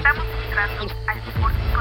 Estamos 0.00 0.24
entrando 0.46 0.88
al 1.06 1.20
pórtico 1.38 1.79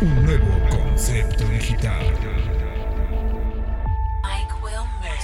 Un 0.00 0.24
nuevo 0.24 0.68
concepto 0.70 1.44
digital. 1.48 2.00
Mike 4.24 4.54
Wilmer. 4.62 5.20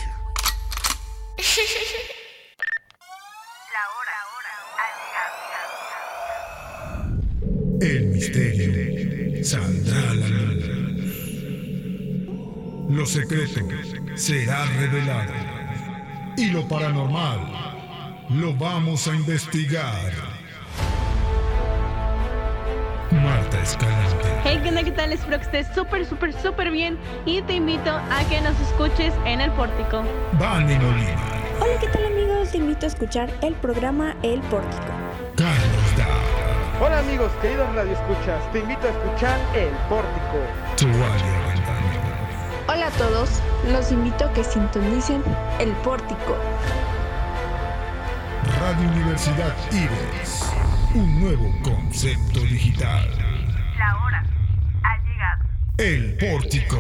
La 3.73 3.85
hora 3.97 4.19
llegado. 5.09 5.37
El 7.81 8.09
misterio 8.09 9.43
saldrá 9.43 10.11
a 10.11 10.15
la 10.15 10.29
luz. 10.29 10.65
Lo 12.91 13.07
secreto 13.07 13.61
será 14.17 14.67
revelado. 14.67 15.33
Y 16.37 16.51
lo 16.51 16.69
paranormal 16.69 17.41
lo 18.29 18.55
vamos 18.55 19.09
a 19.09 19.15
investigar. 19.15 20.32
Escalante. 23.63 24.27
Hey, 24.45 24.61
¿qué 24.63 24.69
onda? 24.71 24.83
¿Qué 24.83 24.91
tal? 24.91 25.13
Espero 25.13 25.39
que 25.39 25.45
estés 25.45 25.67
súper, 25.75 26.05
súper, 26.07 26.33
súper 26.41 26.71
bien 26.71 26.99
y 27.25 27.43
te 27.43 27.55
invito 27.55 27.91
a 27.91 28.25
que 28.29 28.41
nos 28.41 28.59
escuches 28.61 29.15
en 29.25 29.41
el 29.41 29.51
pórtico. 29.53 30.03
Vani 30.33 30.75
Molina. 30.75 31.17
Hola, 31.61 31.79
¿qué 31.81 31.87
tal 31.89 32.07
amigos? 32.07 32.51
Te 32.51 32.59
invito 32.59 32.87
a 32.87 32.89
escuchar 32.89 33.31
el 33.43 33.55
programa 33.55 34.17
El 34.23 34.41
Pórtico. 34.43 34.93
Carlos. 35.37 35.83
Hola 36.85 36.99
amigos, 36.99 37.31
queridos 37.41 37.73
radioescuchas, 37.77 38.51
te 38.51 38.59
invito 38.59 38.89
a 38.89 38.91
escuchar 38.91 39.39
El 39.55 39.71
Pórtico. 39.89 40.39
Ventana. 40.81 41.23
Hola 42.67 42.89
a 42.89 42.91
todos, 42.91 43.41
los 43.71 43.93
invito 43.93 44.25
a 44.25 44.33
que 44.33 44.43
sintonicen 44.43 45.23
El 45.61 45.71
Pórtico. 45.85 46.37
Radio 48.59 48.89
Universidad 48.89 49.55
Ives. 49.71 50.53
Un 50.95 51.21
nuevo 51.21 51.55
concepto 51.63 52.41
digital. 52.41 53.09
La 53.79 54.05
hora 54.05 54.25
ha 54.83 54.97
llegado. 55.05 55.45
El 55.85 56.17
Pórtico. 56.17 56.79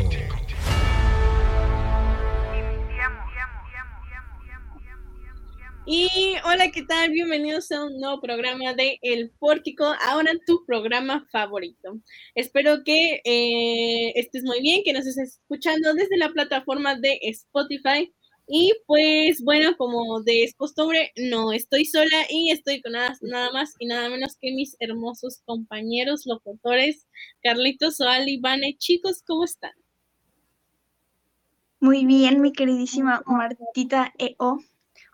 Y 5.84 6.36
hola, 6.44 6.70
¿qué 6.70 6.84
tal? 6.84 7.10
Bienvenidos 7.10 7.72
a 7.72 7.84
un 7.84 7.98
nuevo 7.98 8.20
programa 8.20 8.74
de 8.74 9.00
El 9.02 9.32
Pórtico, 9.40 9.92
ahora 10.06 10.30
tu 10.46 10.64
programa 10.66 11.26
favorito. 11.32 11.98
Espero 12.36 12.84
que 12.84 13.20
eh, 13.24 14.12
estés 14.14 14.44
muy 14.44 14.60
bien, 14.60 14.82
que 14.84 14.92
nos 14.92 15.04
estés 15.04 15.40
escuchando 15.40 15.94
desde 15.94 16.16
la 16.16 16.28
plataforma 16.28 16.94
de 16.94 17.18
Spotify. 17.22 18.14
Y 18.46 18.72
pues 18.86 19.42
bueno, 19.42 19.76
como 19.76 20.20
de 20.22 20.44
es 20.44 20.54
costumbre, 20.54 21.12
no 21.16 21.52
estoy 21.52 21.84
sola 21.84 22.26
y 22.28 22.50
estoy 22.50 22.82
con 22.82 22.92
nada, 22.92 23.16
nada 23.22 23.50
más 23.52 23.74
y 23.78 23.86
nada 23.86 24.08
menos 24.08 24.36
que 24.40 24.52
mis 24.52 24.76
hermosos 24.80 25.40
compañeros 25.44 26.26
locutores, 26.26 27.06
Carlitos, 27.42 28.00
Oali, 28.00 28.38
Vane. 28.38 28.76
Chicos, 28.78 29.22
¿cómo 29.26 29.44
están? 29.44 29.72
Muy 31.80 32.04
bien, 32.04 32.40
mi 32.40 32.52
queridísima 32.52 33.22
Martita 33.26 34.12
EO. 34.18 34.58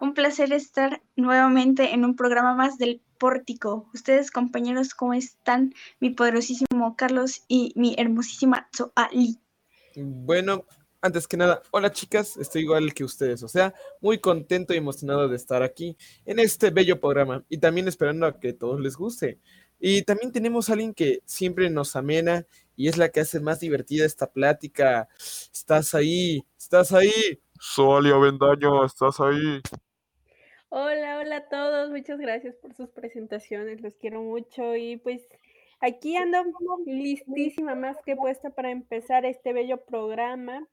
Un 0.00 0.15
placer 0.15 0.53
estar 0.53 1.03
nuevamente 1.16 1.95
en 1.95 2.05
un 2.05 2.15
programa 2.15 2.55
más 2.55 2.78
del 2.78 3.00
Pórtico. 3.19 3.89
Ustedes, 3.95 4.31
compañeros, 4.31 4.95
¿cómo 4.95 5.15
están? 5.15 5.75
Mi 5.99 6.10
poderosísimo 6.10 6.95
Carlos 6.97 7.43
y 7.49 7.72
mi 7.75 7.95
hermosísima 7.99 8.69
Zoali. 8.77 9.41
Bueno, 9.97 10.65
antes 11.00 11.28
que 11.28 11.36
nada, 11.36 11.62
hola 11.70 11.92
chicas, 11.92 12.36
estoy 12.36 12.62
igual 12.62 12.92
que 12.92 13.04
ustedes, 13.04 13.42
o 13.42 13.48
sea, 13.48 13.75
muy 14.00 14.19
contento 14.19 14.75
y 14.75 14.78
emocionado 14.78 15.28
de 15.28 15.36
estar 15.36 15.62
aquí 15.62 15.97
en 16.26 16.38
este 16.38 16.70
bello 16.70 17.00
programa 17.00 17.44
y 17.48 17.59
también 17.59 17.88
esperando 17.88 18.26
a 18.26 18.38
que 18.41 18.53
todos 18.53 18.81
les 18.81 18.97
guste. 18.97 19.38
Y 19.81 20.03
también 20.03 20.32
tenemos 20.32 20.69
a 20.69 20.72
alguien 20.72 20.92
que 20.92 21.22
siempre 21.25 21.70
nos 21.70 21.94
amena 21.94 22.47
y 22.75 22.88
es 22.88 22.97
la 22.97 23.10
que 23.10 23.20
hace 23.20 23.38
más 23.38 23.60
divertida 23.60 24.04
esta 24.04 24.31
plática. 24.32 25.09
Estás 25.53 25.94
ahí, 25.94 26.44
estás 26.59 26.92
ahí. 26.92 27.12
Soalia 27.60 28.16
Vendaño, 28.16 28.84
estás 28.84 29.20
ahí. 29.20 29.60
Hola, 30.69 31.20
hola 31.20 31.36
a 31.36 31.48
todos. 31.48 31.91
Muchas 31.91 32.19
gracias 32.19 32.56
por 32.56 32.75
sus 32.75 32.88
presentaciones. 32.91 33.80
Los 33.80 33.94
quiero 33.94 34.20
mucho 34.22 34.75
y 34.75 34.97
pues 34.97 35.22
aquí 35.80 36.16
ando 36.16 36.42
listísima 36.84 37.76
más 37.76 37.97
que 38.04 38.16
puesta 38.16 38.50
para 38.50 38.72
empezar 38.72 39.25
este 39.25 39.53
bello 39.53 39.84
programa. 39.84 40.66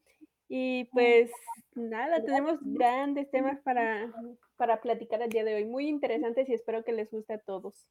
Y 0.47 0.85
pues 0.85 1.31
nada, 1.73 2.23
tenemos 2.23 2.59
grandes 2.61 3.29
temas 3.31 3.59
para, 3.61 4.11
para 4.57 4.81
platicar 4.81 5.22
el 5.22 5.29
día 5.29 5.44
de 5.44 5.56
hoy, 5.56 5.66
muy 5.66 5.88
interesantes 5.88 6.47
y 6.50 6.53
espero 6.53 6.83
que 6.83 6.91
les 6.91 7.09
guste 7.09 7.33
a 7.33 7.39
todos. 7.39 7.88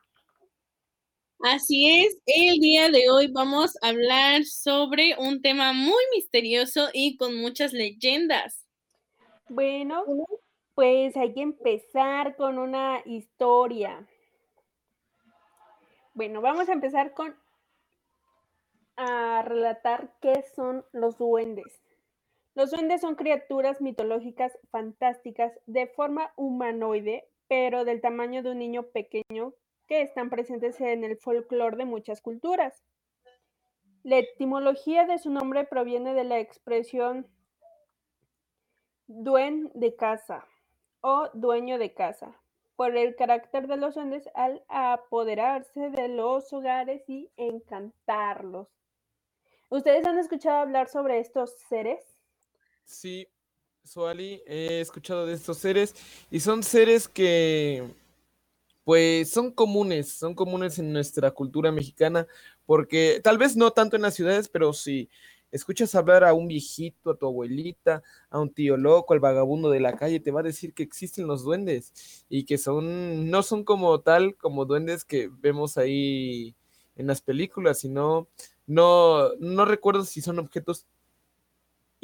Así 1.40 1.90
es, 2.00 2.18
el 2.26 2.58
día 2.58 2.88
de 2.88 3.10
hoy 3.10 3.30
vamos 3.30 3.76
a 3.82 3.88
hablar 3.88 4.44
sobre 4.44 5.14
un 5.18 5.42
tema 5.42 5.72
muy 5.72 6.02
misterioso 6.14 6.88
y 6.92 7.16
con 7.16 7.36
muchas 7.36 7.72
leyendas. 7.72 8.66
Bueno, 9.48 10.04
pues 10.74 11.16
hay 11.16 11.34
que 11.34 11.42
empezar 11.42 12.36
con 12.36 12.58
una 12.58 13.02
historia. 13.04 14.06
Bueno, 16.14 16.40
vamos 16.40 16.68
a 16.68 16.72
empezar 16.72 17.12
con 17.12 17.36
a 18.96 19.42
relatar 19.42 20.14
qué 20.22 20.44
son 20.54 20.84
los 20.92 21.18
duendes. 21.18 21.83
Los 22.54 22.70
duendes 22.70 23.00
son 23.00 23.16
criaturas 23.16 23.80
mitológicas 23.80 24.56
fantásticas 24.70 25.52
de 25.66 25.88
forma 25.88 26.32
humanoide, 26.36 27.28
pero 27.48 27.84
del 27.84 28.00
tamaño 28.00 28.42
de 28.42 28.52
un 28.52 28.58
niño 28.58 28.84
pequeño 28.84 29.54
que 29.88 30.02
están 30.02 30.30
presentes 30.30 30.80
en 30.80 31.02
el 31.02 31.16
folclore 31.16 31.76
de 31.76 31.84
muchas 31.84 32.20
culturas. 32.20 32.84
La 34.04 34.18
etimología 34.18 35.04
de 35.04 35.18
su 35.18 35.30
nombre 35.30 35.64
proviene 35.64 36.14
de 36.14 36.24
la 36.24 36.38
expresión 36.38 37.26
duen 39.06 39.70
de 39.74 39.96
casa 39.96 40.46
o 41.00 41.28
dueño 41.34 41.78
de 41.78 41.92
casa, 41.92 42.40
por 42.76 42.96
el 42.96 43.16
carácter 43.16 43.66
de 43.66 43.76
los 43.76 43.94
duendes 43.94 44.28
al 44.34 44.64
apoderarse 44.68 45.90
de 45.90 46.08
los 46.08 46.52
hogares 46.52 47.02
y 47.08 47.30
encantarlos. 47.36 48.68
¿Ustedes 49.70 50.06
han 50.06 50.18
escuchado 50.18 50.60
hablar 50.60 50.88
sobre 50.88 51.18
estos 51.18 51.58
seres? 51.68 52.13
Sí, 52.84 53.26
Soali, 53.82 54.42
he 54.46 54.80
escuchado 54.80 55.26
de 55.26 55.34
estos 55.34 55.58
seres 55.58 55.94
y 56.30 56.40
son 56.40 56.62
seres 56.62 57.08
que 57.08 57.82
pues 58.84 59.30
son 59.30 59.50
comunes, 59.50 60.10
son 60.10 60.34
comunes 60.34 60.78
en 60.78 60.92
nuestra 60.92 61.30
cultura 61.30 61.72
mexicana, 61.72 62.26
porque 62.66 63.20
tal 63.24 63.38
vez 63.38 63.56
no 63.56 63.70
tanto 63.72 63.96
en 63.96 64.02
las 64.02 64.14
ciudades, 64.14 64.48
pero 64.48 64.74
si 64.74 65.08
escuchas 65.50 65.94
hablar 65.94 66.24
a 66.24 66.34
un 66.34 66.48
viejito, 66.48 67.10
a 67.10 67.16
tu 67.16 67.26
abuelita, 67.26 68.02
a 68.30 68.40
un 68.40 68.52
tío 68.52 68.76
loco, 68.76 69.14
al 69.14 69.20
vagabundo 69.20 69.70
de 69.70 69.80
la 69.80 69.96
calle, 69.96 70.20
te 70.20 70.30
va 70.32 70.40
a 70.40 70.42
decir 70.44 70.74
que 70.74 70.82
existen 70.82 71.26
los 71.26 71.44
duendes 71.44 72.24
y 72.28 72.44
que 72.44 72.58
son, 72.58 73.30
no 73.30 73.42
son 73.42 73.64
como 73.64 74.00
tal, 74.00 74.36
como 74.36 74.66
duendes 74.66 75.04
que 75.04 75.30
vemos 75.40 75.78
ahí 75.78 76.54
en 76.96 77.06
las 77.06 77.22
películas, 77.22 77.78
sino, 77.80 78.28
no, 78.66 79.34
no 79.36 79.64
recuerdo 79.64 80.04
si 80.04 80.20
son 80.20 80.38
objetos 80.38 80.86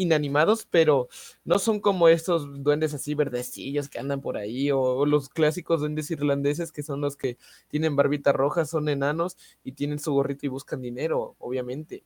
inanimados, 0.01 0.67
pero 0.71 1.09
no 1.45 1.59
son 1.59 1.79
como 1.81 2.09
estos 2.09 2.63
duendes 2.63 2.95
así 2.95 3.15
verdecillos 3.15 3.91
que 3.91 3.99
andan 3.99 4.23
por 4.23 4.39
ahí, 4.39 4.71
o, 4.71 5.05
los 5.05 5.29
clásicos 5.29 5.81
duendes 5.81 6.11
irlandeses 6.11 6.73
que 6.73 6.83
son 6.83 7.03
los 7.03 7.17
que 7.17 7.37
tienen 7.69 7.97
barbita 7.97 8.33
roja, 8.33 8.65
son 8.65 8.89
enanos 8.89 9.37
y 9.63 9.73
tienen 9.73 9.99
su 9.99 10.13
gorrito 10.15 10.47
y 10.47 10.49
buscan 10.49 10.81
dinero, 10.81 11.37
obviamente. 11.39 12.03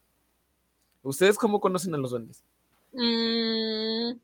¿Ustedes 1.02 1.38
cómo 1.38 1.61
conocen 1.61 1.94
a 1.94 1.99
los 1.99 2.11
duendes? 2.11 2.43
Mm, 2.93 4.19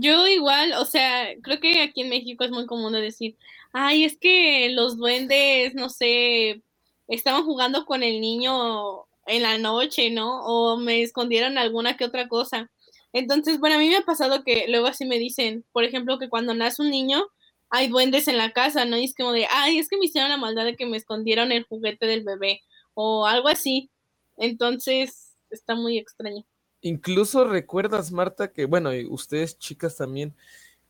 yo 0.00 0.26
igual, 0.26 0.72
o 0.74 0.86
sea, 0.86 1.28
creo 1.42 1.60
que 1.60 1.82
aquí 1.82 2.00
en 2.00 2.08
México 2.08 2.44
es 2.44 2.50
muy 2.50 2.64
común 2.64 2.92
de 2.94 3.02
decir, 3.02 3.36
ay, 3.72 4.04
es 4.04 4.16
que 4.16 4.70
los 4.70 4.96
duendes, 4.96 5.74
no 5.74 5.90
sé, 5.90 6.62
estaban 7.06 7.44
jugando 7.44 7.84
con 7.84 8.02
el 8.02 8.20
niño 8.20 9.04
en 9.26 9.42
la 9.42 9.58
noche, 9.58 10.10
¿no? 10.10 10.40
O 10.46 10.78
me 10.78 11.02
escondieron 11.02 11.58
alguna 11.58 11.96
que 11.98 12.04
otra 12.04 12.28
cosa. 12.28 12.70
Entonces, 13.12 13.58
bueno, 13.58 13.76
a 13.76 13.78
mí 13.78 13.88
me 13.88 13.96
ha 13.96 14.02
pasado 14.02 14.44
que 14.44 14.66
luego 14.68 14.86
así 14.86 15.04
me 15.04 15.18
dicen, 15.18 15.64
por 15.72 15.84
ejemplo, 15.84 16.18
que 16.18 16.28
cuando 16.28 16.54
nace 16.54 16.82
un 16.82 16.90
niño, 16.90 17.24
hay 17.70 17.88
duendes 17.88 18.28
en 18.28 18.36
la 18.36 18.52
casa, 18.52 18.84
¿no? 18.84 18.96
Y 18.96 19.04
es 19.04 19.14
como 19.14 19.32
de, 19.32 19.46
ay, 19.50 19.78
es 19.78 19.88
que 19.88 19.96
me 19.96 20.06
hicieron 20.06 20.30
la 20.30 20.36
maldad 20.36 20.64
de 20.64 20.76
que 20.76 20.86
me 20.86 20.96
escondieron 20.96 21.52
el 21.52 21.64
juguete 21.64 22.06
del 22.06 22.24
bebé 22.24 22.60
o 22.94 23.26
algo 23.26 23.48
así. 23.48 23.90
Entonces, 24.36 25.36
está 25.50 25.74
muy 25.74 25.98
extraño. 25.98 26.44
Incluso 26.82 27.44
recuerdas, 27.44 28.10
Marta, 28.10 28.52
que, 28.52 28.64
bueno, 28.64 28.94
y 28.94 29.06
ustedes 29.06 29.58
chicas 29.58 29.96
también, 29.96 30.34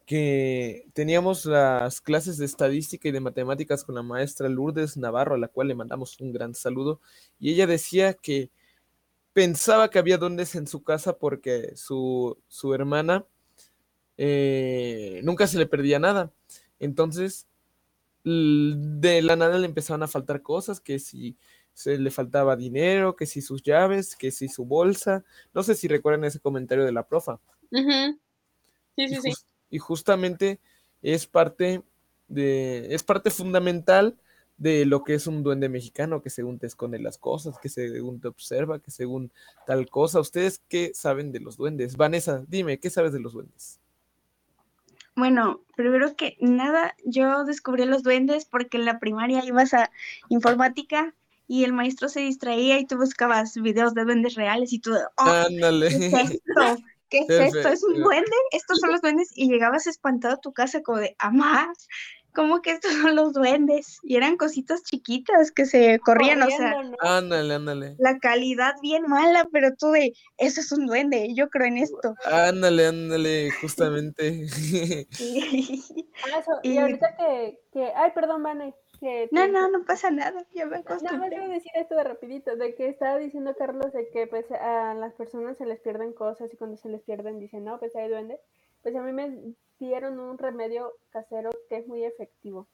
que 0.06 0.86
teníamos 0.92 1.44
las 1.44 2.00
clases 2.00 2.36
de 2.38 2.46
estadística 2.46 3.08
y 3.08 3.12
de 3.12 3.20
matemáticas 3.20 3.84
con 3.84 3.94
la 3.94 4.02
maestra 4.02 4.48
Lourdes 4.48 4.96
Navarro, 4.96 5.34
a 5.34 5.38
la 5.38 5.48
cual 5.48 5.68
le 5.68 5.74
mandamos 5.74 6.18
un 6.20 6.32
gran 6.32 6.54
saludo, 6.54 7.00
y 7.38 7.52
ella 7.52 7.66
decía 7.66 8.14
que 8.14 8.50
pensaba 9.32 9.90
que 9.90 9.98
había 9.98 10.18
duendes 10.18 10.54
en 10.54 10.66
su 10.66 10.82
casa 10.82 11.18
porque 11.18 11.72
su, 11.76 12.38
su 12.48 12.74
hermana 12.74 13.24
eh, 14.16 15.20
nunca 15.24 15.46
se 15.46 15.58
le 15.58 15.66
perdía 15.66 15.98
nada. 15.98 16.32
Entonces, 16.78 17.46
de 18.24 19.22
la 19.22 19.36
nada 19.36 19.58
le 19.58 19.66
empezaban 19.66 20.02
a 20.02 20.08
faltar 20.08 20.42
cosas, 20.42 20.80
que 20.80 20.98
si 20.98 21.36
se 21.72 21.98
le 21.98 22.10
faltaba 22.10 22.56
dinero, 22.56 23.16
que 23.16 23.26
si 23.26 23.40
sus 23.40 23.62
llaves, 23.62 24.16
que 24.16 24.30
si 24.30 24.48
su 24.48 24.64
bolsa. 24.64 25.24
No 25.54 25.62
sé 25.62 25.74
si 25.74 25.88
recuerdan 25.88 26.24
ese 26.24 26.40
comentario 26.40 26.84
de 26.84 26.92
la 26.92 27.06
profa. 27.06 27.40
Sí, 27.70 29.08
sí, 29.08 29.16
sí. 29.22 29.32
Y 29.70 29.78
justamente 29.78 30.60
es 31.00 31.26
parte 31.26 31.82
de, 32.28 32.94
es 32.94 33.02
parte 33.02 33.30
fundamental 33.30 34.18
de 34.60 34.84
lo 34.84 35.04
que 35.04 35.14
es 35.14 35.26
un 35.26 35.42
duende 35.42 35.70
mexicano, 35.70 36.20
que 36.20 36.28
según 36.28 36.58
te 36.58 36.66
esconde 36.66 36.98
las 36.98 37.16
cosas, 37.16 37.58
que 37.58 37.70
según 37.70 38.20
te 38.20 38.28
observa, 38.28 38.78
que 38.78 38.90
según 38.90 39.32
tal 39.66 39.88
cosa. 39.88 40.20
¿Ustedes 40.20 40.60
qué 40.68 40.92
saben 40.94 41.32
de 41.32 41.40
los 41.40 41.56
duendes? 41.56 41.96
Vanessa, 41.96 42.44
dime, 42.46 42.78
¿qué 42.78 42.90
sabes 42.90 43.14
de 43.14 43.20
los 43.20 43.32
duendes? 43.32 43.80
Bueno, 45.16 45.62
primero 45.76 46.14
que 46.14 46.36
nada, 46.40 46.94
yo 47.06 47.44
descubrí 47.44 47.86
los 47.86 48.02
duendes 48.02 48.44
porque 48.44 48.76
en 48.76 48.84
la 48.84 49.00
primaria 49.00 49.42
ibas 49.46 49.72
a 49.72 49.90
informática 50.28 51.14
y 51.48 51.64
el 51.64 51.72
maestro 51.72 52.10
se 52.10 52.20
distraía 52.20 52.78
y 52.78 52.86
tú 52.86 52.98
buscabas 52.98 53.54
videos 53.54 53.94
de 53.94 54.04
duendes 54.04 54.34
reales 54.34 54.74
y 54.74 54.78
tú, 54.78 54.92
oh, 54.92 55.24
Ándale. 55.24 55.88
¿qué 55.88 56.06
es 56.06 56.30
esto? 56.32 56.84
¿Qué 57.08 57.18
es 57.20 57.54
esto? 57.54 57.68
¿Es 57.68 57.82
un 57.82 58.00
duende? 58.02 58.30
Estos 58.52 58.78
son 58.78 58.92
los 58.92 59.00
duendes 59.00 59.30
y 59.34 59.48
llegabas 59.48 59.86
espantado 59.86 60.34
a 60.34 60.40
tu 60.40 60.52
casa 60.52 60.82
como 60.82 60.98
de, 60.98 61.16
amá, 61.18 61.72
¿cómo 62.34 62.62
que 62.62 62.72
estos 62.72 62.90
son 63.12 63.16
los 63.16 63.32
duendes? 63.32 63.98
Y 64.02 64.16
eran 64.16 64.36
cositas 64.36 64.82
chiquitas 64.84 65.50
que 65.52 65.66
se 65.66 65.98
corrían, 66.00 66.42
o 66.42 66.46
sea. 66.50 66.74
Ándale, 67.00 67.54
ándale. 67.54 67.96
la 67.98 68.18
calidad 68.18 68.74
bien 68.82 69.04
mala, 69.08 69.46
pero 69.52 69.74
tú 69.76 69.90
de, 69.92 70.12
eso 70.38 70.60
es 70.60 70.72
un 70.72 70.86
duende, 70.86 71.32
yo 71.34 71.48
creo 71.48 71.66
en 71.66 71.78
esto. 71.78 72.14
Ándale, 72.24 72.86
ándale, 72.86 73.50
justamente. 73.60 74.46
Ah, 76.32 76.42
Y 76.62 76.72
Y- 76.72 76.78
ahorita 76.78 77.16
que, 77.16 77.60
que, 77.72 77.92
ay, 77.94 78.10
perdón, 78.14 78.42
Vane, 78.42 78.74
que 79.00 79.28
No, 79.32 79.42
te- 79.42 79.48
no, 79.48 79.68
no 79.70 79.84
pasa 79.84 80.10
nada, 80.10 80.44
ya 80.54 80.66
me 80.66 80.72
Nada 80.78 80.84
más 80.84 81.02
acostumbré. 81.02 81.36
iba 81.36 81.44
a 81.46 81.48
decir 81.48 81.70
esto 81.74 81.94
de 81.94 82.04
rapidito, 82.04 82.56
de 82.56 82.74
que 82.74 82.88
estaba 82.88 83.16
diciendo 83.18 83.54
Carlos 83.58 83.92
de 83.92 84.08
que 84.10 84.26
pues 84.26 84.44
a 84.52 84.94
las 84.94 85.14
personas 85.14 85.56
se 85.56 85.64
les 85.66 85.80
pierden 85.80 86.12
cosas 86.12 86.52
y 86.52 86.56
cuando 86.56 86.76
se 86.76 86.88
les 86.90 87.00
pierden 87.02 87.38
dicen, 87.38 87.64
no, 87.64 87.78
pues 87.78 87.96
hay 87.96 88.08
duendes. 88.08 88.40
Pues 88.82 88.94
a 88.96 89.02
mí 89.02 89.12
me 89.12 89.54
dieron 89.78 90.18
un 90.18 90.38
remedio 90.38 90.92
casero 91.10 91.50
que 91.68 91.78
es 91.78 91.86
muy 91.86 92.04
efectivo. 92.04 92.66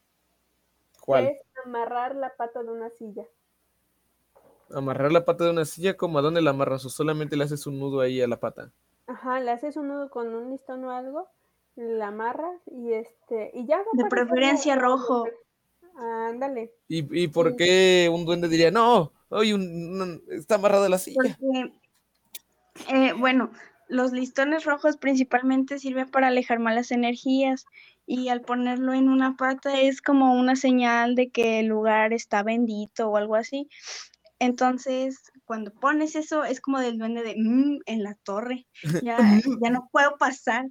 que 0.94 1.00
¿Cuál? 1.00 1.24
Es 1.26 1.40
amarrar 1.64 2.14
la 2.16 2.34
pata 2.36 2.62
de 2.62 2.70
una 2.70 2.90
silla. 2.90 3.24
Amarrar 4.74 5.12
la 5.12 5.24
pata 5.24 5.44
de 5.44 5.50
una 5.50 5.64
silla, 5.64 5.96
¿cómo? 5.96 6.18
¿A 6.18 6.22
dónde 6.22 6.42
la 6.42 6.50
amarras? 6.50 6.84
¿O 6.84 6.88
solamente 6.88 7.36
le 7.36 7.44
haces 7.44 7.66
un 7.66 7.78
nudo 7.78 8.00
ahí 8.00 8.20
a 8.20 8.26
la 8.26 8.40
pata? 8.40 8.72
Ajá, 9.06 9.38
le 9.40 9.52
haces 9.52 9.76
un 9.76 9.88
nudo 9.88 10.10
con 10.10 10.34
un 10.34 10.50
listón 10.50 10.84
o 10.84 10.90
algo, 10.90 11.28
la 11.76 12.08
amarras 12.08 12.60
y 12.66 12.92
este, 12.92 13.52
y 13.54 13.64
ya. 13.66 13.78
De 13.92 14.04
preferencia 14.06 14.74
rojo. 14.74 15.28
Ándale. 15.96 16.72
¿Y, 16.88 17.22
y 17.22 17.28
por 17.28 17.50
Sí. 17.50 17.56
qué 17.58 18.10
un 18.12 18.24
duende 18.26 18.48
diría, 18.48 18.70
no, 18.72 19.12
hoy 19.28 19.52
un, 19.52 19.62
un- 19.62 20.22
está 20.30 20.56
amarrado 20.56 20.84
a 20.84 20.88
la 20.88 20.98
silla? 20.98 21.16
Porque, 21.22 21.72
eh, 22.92 23.12
bueno, 23.12 23.50
los 23.88 24.12
listones 24.12 24.64
rojos 24.64 24.96
principalmente 24.98 25.78
sirven 25.78 26.10
para 26.10 26.28
alejar 26.28 26.58
malas 26.60 26.90
energías 26.90 27.64
y 28.06 28.28
al 28.28 28.42
ponerlo 28.42 28.92
en 28.94 29.08
una 29.08 29.36
pata 29.36 29.80
es 29.80 30.02
como 30.02 30.34
una 30.34 30.56
señal 30.56 31.14
de 31.16 31.30
que 31.30 31.60
el 31.60 31.66
lugar 31.66 32.12
está 32.12 32.42
bendito 32.42 33.08
o 33.10 33.16
algo 33.16 33.36
así. 33.36 33.68
Entonces, 34.40 35.32
cuando 35.46 35.72
pones 35.72 36.16
eso, 36.16 36.44
es 36.44 36.60
como 36.60 36.80
del 36.80 36.98
duende 36.98 37.22
de 37.22 37.34
"Mm, 37.38 37.80
en 37.86 38.02
la 38.04 38.14
torre, 38.24 38.66
ya, 39.00 39.18
ya 39.62 39.70
no 39.70 39.88
puedo 39.92 40.16
pasar. 40.18 40.66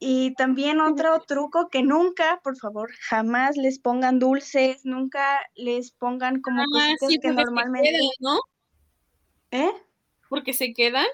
Y 0.00 0.34
también 0.36 0.80
otro 0.80 1.20
truco 1.26 1.68
que 1.70 1.82
nunca, 1.82 2.40
por 2.44 2.56
favor, 2.58 2.90
jamás 3.08 3.56
les 3.56 3.78
pongan 3.80 4.18
dulces, 4.20 4.82
nunca 4.84 5.40
les 5.56 5.92
pongan 5.92 6.40
como 6.42 6.62
Ah, 6.62 6.66
cositas 6.68 6.98
sí, 7.08 7.18
que 7.20 7.28
porque 7.28 7.36
normalmente, 7.36 7.88
se 7.90 7.98
quedan, 7.98 8.08
¿no? 8.20 8.40
¿eh? 9.50 9.70
Porque 10.28 10.52
se 10.54 10.72
quedan. 10.72 11.06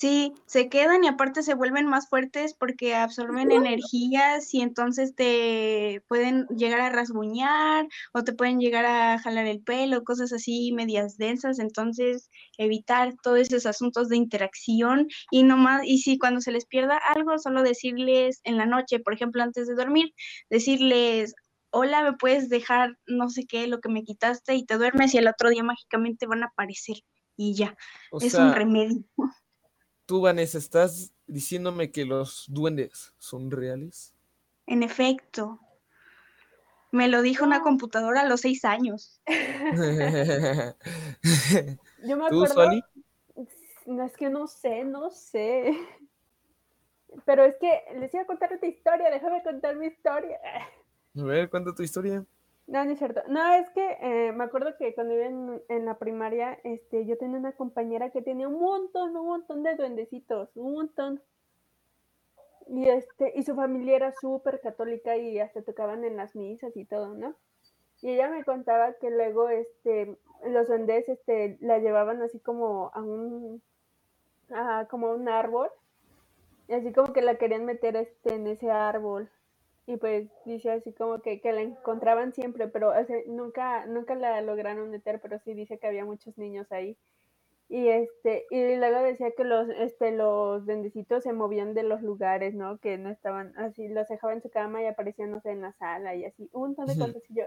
Sí, 0.00 0.32
se 0.46 0.68
quedan 0.68 1.02
y 1.02 1.08
aparte 1.08 1.42
se 1.42 1.54
vuelven 1.54 1.86
más 1.86 2.08
fuertes 2.08 2.54
porque 2.54 2.94
absorben 2.94 3.50
energías 3.50 4.54
y 4.54 4.60
entonces 4.60 5.16
te 5.16 6.04
pueden 6.06 6.46
llegar 6.56 6.80
a 6.80 6.90
rasguñar 6.90 7.88
o 8.12 8.22
te 8.22 8.32
pueden 8.32 8.60
llegar 8.60 8.86
a 8.86 9.18
jalar 9.18 9.46
el 9.46 9.60
pelo, 9.60 10.04
cosas 10.04 10.32
así 10.32 10.70
medias 10.70 11.16
densas, 11.16 11.58
entonces 11.58 12.30
evitar 12.58 13.14
todos 13.24 13.40
esos 13.40 13.66
asuntos 13.66 14.08
de 14.08 14.16
interacción 14.16 15.08
y 15.32 15.42
no 15.42 15.56
más, 15.56 15.82
y 15.84 15.98
si 15.98 16.16
cuando 16.16 16.40
se 16.40 16.52
les 16.52 16.64
pierda 16.64 17.00
algo, 17.16 17.36
solo 17.40 17.64
decirles 17.64 18.40
en 18.44 18.56
la 18.56 18.66
noche, 18.66 19.00
por 19.00 19.14
ejemplo, 19.14 19.42
antes 19.42 19.66
de 19.66 19.74
dormir, 19.74 20.14
decirles, 20.48 21.34
hola, 21.70 22.04
me 22.04 22.12
puedes 22.12 22.48
dejar 22.48 22.96
no 23.08 23.28
sé 23.30 23.46
qué, 23.46 23.66
lo 23.66 23.80
que 23.80 23.88
me 23.88 24.04
quitaste 24.04 24.54
y 24.54 24.64
te 24.64 24.78
duermes 24.78 25.12
y 25.14 25.18
el 25.18 25.26
otro 25.26 25.50
día 25.50 25.64
mágicamente 25.64 26.26
van 26.26 26.44
a 26.44 26.46
aparecer 26.46 26.98
y 27.36 27.54
ya, 27.54 27.76
O 28.12 28.20
es 28.20 28.30
sea, 28.30 28.44
un 28.44 28.52
remedio. 28.52 29.04
Tú, 30.08 30.22
Vanessa, 30.22 30.58
¿estás 30.58 31.12
diciéndome 31.28 31.92
que 31.92 32.04
los 32.06 32.46
duendes 32.48 33.12
son 33.18 33.50
reales? 33.52 34.14
En 34.66 34.84
efecto. 34.84 35.58
Me 36.90 37.08
lo 37.08 37.22
dijo 37.22 37.46
una 37.46 37.62
computadora 37.62 38.20
a 38.20 38.26
los 38.26 38.42
seis 38.42 38.64
años. 38.66 39.22
Yo 41.98 42.16
me 42.16 42.26
¿Tú, 42.28 42.44
acuerdo, 42.44 42.64
no 43.86 44.04
es 44.04 44.16
que 44.16 44.30
no 44.30 44.46
sé, 44.46 44.84
no 44.84 45.10
sé. 45.10 45.72
Pero 47.24 47.44
es 47.44 47.56
que 47.60 47.82
les 48.00 48.12
iba 48.14 48.22
a 48.22 48.26
contar 48.26 48.52
esta 48.52 48.66
historia, 48.66 49.10
déjame 49.10 49.42
contar 49.42 49.76
mi 49.76 49.86
historia. 49.86 50.38
A 51.18 51.22
ver, 51.22 51.50
cuenta 51.50 51.74
tu 51.74 51.82
historia. 51.82 52.24
No, 52.68 52.84
no 52.84 52.92
es 52.92 52.98
cierto. 52.98 53.22
No, 53.28 53.54
es 53.54 53.70
que 53.70 53.96
eh, 54.02 54.32
me 54.32 54.44
acuerdo 54.44 54.76
que 54.76 54.94
cuando 54.94 55.14
iba 55.14 55.24
en, 55.24 55.84
la 55.86 55.98
primaria, 55.98 56.60
este, 56.64 57.06
yo 57.06 57.16
tenía 57.16 57.38
una 57.38 57.52
compañera 57.52 58.10
que 58.10 58.20
tenía 58.20 58.46
un 58.46 58.60
montón, 58.60 59.16
un 59.16 59.26
montón 59.26 59.62
de 59.62 59.74
duendecitos, 59.74 60.50
un 60.54 60.74
montón. 60.74 61.22
Y 62.66 62.86
este, 62.90 63.32
y 63.34 63.42
su 63.44 63.54
familia 63.54 63.96
era 63.96 64.12
súper 64.20 64.60
católica 64.60 65.16
y 65.16 65.38
hasta 65.40 65.62
tocaban 65.62 66.04
en 66.04 66.18
las 66.18 66.36
misas 66.36 66.76
y 66.76 66.84
todo, 66.84 67.14
¿no? 67.14 67.34
Y 68.02 68.10
ella 68.10 68.28
me 68.28 68.44
contaba 68.44 68.92
que 69.00 69.10
luego, 69.10 69.48
este, 69.48 70.18
los 70.44 70.68
duendes, 70.68 71.08
este, 71.08 71.56
la 71.62 71.78
llevaban 71.78 72.20
así 72.20 72.38
como 72.38 72.90
a 72.92 73.00
un, 73.02 73.62
a 74.50 74.86
como 74.90 75.06
a 75.08 75.14
un 75.14 75.30
árbol, 75.30 75.70
y 76.68 76.74
así 76.74 76.92
como 76.92 77.14
que 77.14 77.22
la 77.22 77.36
querían 77.38 77.64
meter, 77.64 77.96
este, 77.96 78.34
en 78.34 78.46
ese 78.46 78.70
árbol. 78.70 79.30
Y 79.88 79.96
pues 79.96 80.28
dice 80.44 80.70
así 80.70 80.92
como 80.92 81.22
que, 81.22 81.40
que 81.40 81.50
la 81.50 81.62
encontraban 81.62 82.34
siempre, 82.34 82.68
pero 82.68 82.90
o 82.90 83.04
sea, 83.06 83.16
nunca, 83.26 83.86
nunca 83.86 84.14
la 84.16 84.42
lograron 84.42 84.90
meter, 84.90 85.18
pero 85.18 85.38
sí 85.38 85.54
dice 85.54 85.78
que 85.78 85.86
había 85.86 86.04
muchos 86.04 86.36
niños 86.36 86.70
ahí. 86.70 86.98
Y 87.70 87.88
este, 87.88 88.44
y 88.50 88.76
luego 88.76 89.00
decía 89.00 89.30
que 89.34 89.44
los, 89.44 89.66
este, 89.70 90.12
los 90.12 90.66
duendecitos 90.66 91.22
se 91.24 91.32
movían 91.32 91.72
de 91.72 91.84
los 91.84 92.02
lugares, 92.02 92.54
¿no? 92.54 92.76
Que 92.76 92.98
no 92.98 93.08
estaban 93.08 93.56
así, 93.56 93.88
los 93.88 94.06
dejaba 94.08 94.34
en 94.34 94.42
su 94.42 94.50
cama 94.50 94.82
y 94.82 94.86
aparecían, 94.86 95.30
no 95.30 95.40
sé, 95.40 95.52
en 95.52 95.62
la 95.62 95.72
sala 95.72 96.14
y 96.14 96.26
así, 96.26 96.50
un 96.52 96.76
montón 96.76 96.86
de 96.86 96.98
cosas. 96.98 97.22
Y 97.30 97.36
yo, 97.36 97.44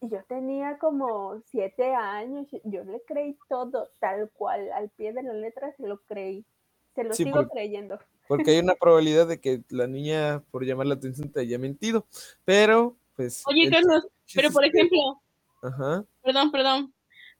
y 0.00 0.08
yo 0.08 0.24
tenía 0.24 0.78
como 0.78 1.42
siete 1.42 1.94
años, 1.94 2.48
yo 2.64 2.84
le 2.84 3.02
creí 3.02 3.36
todo, 3.50 3.90
tal 4.00 4.30
cual, 4.30 4.72
al 4.72 4.88
pie 4.88 5.12
de 5.12 5.24
la 5.24 5.34
letra 5.34 5.70
se 5.72 5.86
lo 5.86 5.98
creí. 6.08 6.46
Se 6.94 7.04
lo 7.04 7.14
Sí, 7.14 7.24
sigo 7.24 7.36
porque- 7.36 7.50
creyendo. 7.54 7.98
Porque 8.28 8.50
hay 8.52 8.58
una 8.64 8.74
probabilidad 8.74 9.26
de 9.26 9.40
que 9.40 9.62
la 9.68 9.86
niña, 9.86 10.42
por 10.50 10.64
llamar 10.64 10.86
la 10.86 10.94
atención, 10.94 11.30
te 11.30 11.40
haya 11.40 11.58
mentido. 11.58 12.06
Pero, 12.44 12.96
pues. 13.16 13.42
Oye, 13.46 13.70
Carlos, 13.70 14.06
pero 14.34 14.50
por 14.50 14.64
ejemplo, 14.64 15.20
Ajá. 15.62 16.04
perdón, 16.22 16.50
perdón, 16.50 16.94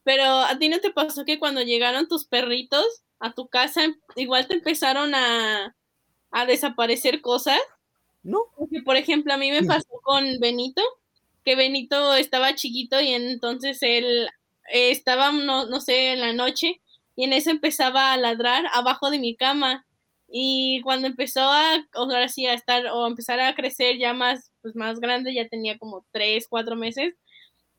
pero 0.04 0.25
a 0.25 0.59
ti 0.59 0.68
no 0.68 0.80
te 0.80 0.90
pasó 0.90 1.25
que 1.25 1.38
cuando 1.38 1.62
llegaron 1.62 2.09
tus 2.09 2.25
perritos 2.25 2.85
a 3.21 3.32
tu 3.32 3.47
casa, 3.49 3.82
igual 4.16 4.47
te 4.49 4.54
empezaron 4.54 5.14
a, 5.14 5.75
a 6.30 6.47
desaparecer 6.47 7.21
cosas? 7.21 7.61
No. 8.23 8.47
Porque, 8.56 8.82
por 8.82 8.97
ejemplo, 8.97 9.32
a 9.32 9.37
mí 9.37 9.50
me 9.50 9.62
pasó 9.64 9.88
con 10.02 10.25
Benito, 10.40 10.82
que 11.44 11.56
Benito 11.56 12.14
estaba 12.14 12.54
chiquito 12.54 13.00
y 13.00 13.09
entonces 13.14 13.78
él 13.82 14.28
eh, 14.73 14.90
estaba, 14.90 15.32
no, 15.32 15.66
no 15.66 15.80
sé, 15.80 16.12
en 16.12 16.21
la 16.21 16.32
noche 16.32 16.80
y 17.16 17.25
en 17.25 17.33
eso 17.33 17.50
empezaba 17.50 18.12
a 18.12 18.16
ladrar 18.16 18.64
abajo 18.73 19.11
de 19.11 19.19
mi 19.19 19.37
cama. 19.37 19.87
Y 20.28 20.81
cuando 20.83 21.07
empezó 21.07 21.40
a, 21.42 21.76
o 21.95 22.02
ahora 22.02 22.28
sí, 22.28 22.47
a 22.47 22.54
estar, 22.54 22.87
o 22.87 23.07
empezar 23.07 23.38
a 23.40 23.54
crecer 23.54 23.99
ya 23.99 24.14
más 24.14 24.52
pues 24.62 24.76
más 24.76 25.00
grande, 25.00 25.35
ya 25.35 25.49
tenía 25.49 25.76
como 25.76 26.07
tres, 26.12 26.47
cuatro 26.49 26.76
meses, 26.76 27.14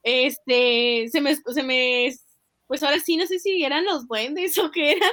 este, 0.04 1.08
se 1.10 1.22
me, 1.22 1.36
se 1.36 1.64
me, 1.64 2.14
pues 2.68 2.84
ahora 2.84 3.00
sí, 3.00 3.16
no 3.16 3.26
sé 3.26 3.40
si 3.40 3.64
eran 3.64 3.86
los 3.86 4.08
duendes 4.08 4.58
o 4.60 4.70
qué 4.70 4.92
era, 4.92 5.08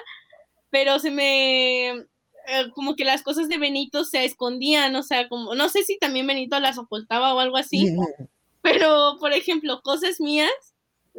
pero 0.68 0.98
se 0.98 1.10
me, 1.10 1.88
eh, 1.90 2.70
como 2.74 2.96
que 2.96 3.04
las 3.04 3.22
cosas 3.22 3.48
de 3.48 3.58
Benito 3.58 4.04
se 4.04 4.24
escondían, 4.24 4.94
o 4.96 5.02
sea, 5.02 5.28
como, 5.28 5.54
no 5.54 5.68
sé 5.68 5.84
si 5.84 5.96
también 5.98 6.26
Benito 6.26 6.58
las 6.58 6.76
ocultaba 6.76 7.34
o 7.34 7.38
algo 7.38 7.56
así, 7.56 7.94
pero, 8.62 9.16
por 9.20 9.32
ejemplo, 9.32 9.80
cosas 9.82 10.20
mías, 10.20 10.69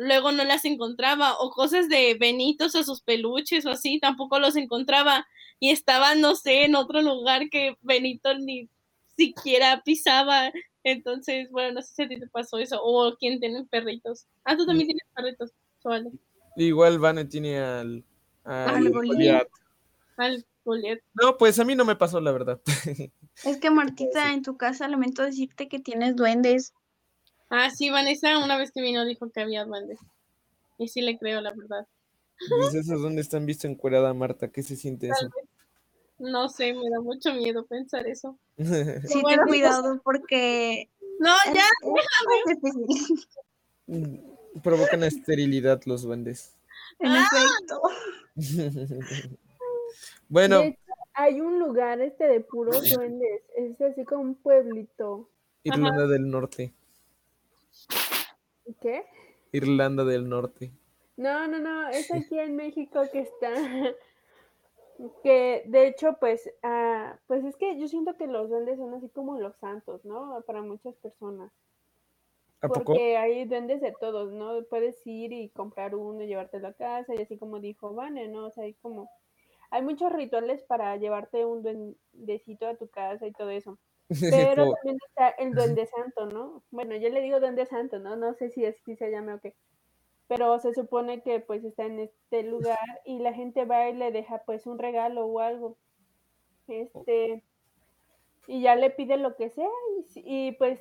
luego 0.01 0.31
no 0.31 0.43
las 0.43 0.65
encontraba, 0.65 1.37
o 1.39 1.51
cosas 1.51 1.87
de 1.87 2.15
Benitos 2.19 2.73
o 2.73 2.83
sus 2.83 3.01
peluches 3.01 3.65
o 3.65 3.69
así, 3.69 3.99
tampoco 3.99 4.39
los 4.39 4.55
encontraba, 4.55 5.27
y 5.59 5.69
estaban, 5.69 6.21
no 6.21 6.35
sé, 6.35 6.65
en 6.65 6.75
otro 6.75 7.01
lugar 7.01 7.49
que 7.49 7.77
Benito 7.81 8.33
ni 8.39 8.67
siquiera 9.15 9.83
pisaba, 9.85 10.51
entonces, 10.83 11.51
bueno, 11.51 11.73
no 11.73 11.81
sé 11.83 11.93
si 11.93 12.03
a 12.03 12.07
ti 12.07 12.19
te 12.19 12.27
pasó 12.27 12.57
eso, 12.57 12.79
o 12.83 13.15
quién 13.17 13.39
tiene 13.39 13.63
perritos. 13.65 14.25
Ah, 14.43 14.57
tú 14.57 14.65
también 14.65 14.87
tienes 14.87 15.05
perritos, 15.15 15.51
vale. 15.83 16.09
Igual 16.55 16.97
Vane 16.97 17.25
tiene 17.25 17.59
al, 17.59 18.03
al, 18.43 18.69
Al. 18.75 18.89
Goliat. 18.89 19.47
Al 20.17 20.45
Goliat. 20.65 20.99
No, 21.13 21.37
pues 21.37 21.59
a 21.59 21.63
mí 21.63 21.75
no 21.75 21.85
me 21.85 21.95
pasó, 21.95 22.19
la 22.19 22.31
verdad. 22.31 22.59
Es 23.45 23.57
que 23.57 23.71
Martita, 23.71 24.33
en 24.33 24.41
tu 24.41 24.57
casa 24.57 24.87
lamento 24.87 25.23
decirte 25.23 25.67
que 25.67 25.79
tienes 25.79 26.15
duendes. 26.15 26.73
Ah, 27.51 27.69
sí, 27.69 27.89
Vanessa 27.89 28.39
una 28.39 28.57
vez 28.57 28.71
que 28.71 28.81
vino 28.81 29.03
dijo 29.05 29.29
que 29.29 29.41
había 29.41 29.65
duendes. 29.65 29.99
Y 30.77 30.87
sí 30.87 31.01
le 31.01 31.17
creo, 31.17 31.41
la 31.41 31.51
verdad. 31.51 31.85
Dices, 32.39 32.87
¿esos 32.87 33.01
dónde 33.01 33.21
están 33.21 33.45
visto 33.45 33.67
encuerada, 33.67 34.13
Marta? 34.13 34.47
¿Qué 34.47 34.63
se 34.63 34.77
siente 34.77 35.09
eso? 35.09 35.29
No 36.17 36.47
sé, 36.47 36.73
me 36.73 36.89
da 36.89 37.01
mucho 37.01 37.33
miedo 37.33 37.65
pensar 37.65 38.07
eso. 38.07 38.37
Sí, 38.57 39.21
ten 39.27 39.39
cuidado 39.47 39.99
porque 40.01 40.89
No, 41.19 41.35
ya, 41.53 41.65
es 42.47 42.61
difícil. 42.61 44.23
Provocan 44.63 45.03
esterilidad 45.03 45.81
los 45.85 46.03
duendes. 46.03 46.55
En 46.99 47.11
efecto. 47.11 47.81
bueno, 50.29 50.61
hecho, 50.61 50.79
hay 51.15 51.41
un 51.41 51.59
lugar 51.59 51.99
este 51.99 52.27
de 52.27 52.39
puros 52.39 52.81
duendes. 52.95 53.41
Es 53.57 53.81
así 53.81 54.05
como 54.05 54.21
un 54.21 54.35
pueblito. 54.35 55.29
Irlanda 55.63 56.07
del 56.07 56.29
Norte. 56.29 56.73
¿Qué? 58.79 59.05
Irlanda 59.51 60.05
del 60.05 60.29
Norte. 60.29 60.71
No, 61.17 61.47
no, 61.47 61.59
no, 61.59 61.89
es 61.89 62.11
aquí 62.11 62.39
en 62.39 62.55
México 62.55 63.01
que 63.11 63.21
está. 63.21 63.53
Que 65.23 65.63
de 65.65 65.87
hecho, 65.87 66.17
pues, 66.19 66.47
ah, 66.61 67.17
pues 67.25 67.43
es 67.43 67.55
que 67.55 67.79
yo 67.79 67.87
siento 67.87 68.15
que 68.17 68.27
los 68.27 68.49
duendes 68.49 68.77
son 68.77 68.93
así 68.93 69.09
como 69.09 69.39
los 69.39 69.55
santos, 69.57 70.05
¿no? 70.05 70.43
Para 70.45 70.61
muchas 70.61 70.95
personas. 70.97 71.51
¿A 72.61 72.67
poco? 72.67 72.83
Porque 72.83 73.17
hay 73.17 73.45
duendes 73.45 73.81
de 73.81 73.95
todos, 73.99 74.31
¿no? 74.31 74.63
Puedes 74.69 75.01
ir 75.07 75.33
y 75.33 75.49
comprar 75.49 75.95
uno 75.95 76.21
y 76.21 76.27
llevártelo 76.27 76.67
a 76.67 76.73
casa, 76.73 77.15
y 77.15 77.21
así 77.21 77.35
como 77.37 77.59
dijo 77.59 77.95
Vane, 77.95 78.27
¿no? 78.27 78.45
O 78.45 78.51
sea, 78.51 78.65
hay 78.65 78.75
como. 78.75 79.09
Hay 79.71 79.81
muchos 79.81 80.11
rituales 80.11 80.63
para 80.63 80.95
llevarte 80.97 81.45
un 81.45 81.63
duendecito 81.63 82.67
a 82.67 82.75
tu 82.75 82.87
casa 82.87 83.25
y 83.25 83.31
todo 83.31 83.49
eso. 83.49 83.79
Pero 84.19 84.73
también 84.75 84.97
está 85.07 85.29
el 85.29 85.53
duende 85.53 85.87
santo, 85.87 86.25
¿no? 86.25 86.63
Bueno, 86.71 86.95
yo 86.95 87.09
le 87.09 87.21
digo 87.21 87.39
duende 87.39 87.65
santo, 87.65 87.99
¿no? 87.99 88.15
No 88.15 88.33
sé 88.33 88.49
si 88.49 88.65
así 88.65 88.95
se 88.95 89.11
llama 89.11 89.35
o 89.35 89.39
qué. 89.39 89.55
Pero 90.27 90.59
se 90.59 90.73
supone 90.73 91.21
que 91.21 91.39
pues 91.39 91.63
está 91.63 91.85
en 91.85 91.99
este 91.99 92.43
lugar 92.43 93.01
y 93.05 93.19
la 93.19 93.33
gente 93.33 93.65
va 93.65 93.89
y 93.89 93.93
le 93.93 94.11
deja 94.11 94.43
pues 94.45 94.65
un 94.65 94.79
regalo 94.79 95.25
o 95.25 95.39
algo. 95.39 95.77
Este, 96.67 97.43
y 98.47 98.61
ya 98.61 98.75
le 98.75 98.89
pide 98.89 99.17
lo 99.17 99.35
que 99.35 99.49
sea 99.49 99.67
y, 100.15 100.53
pues 100.53 100.79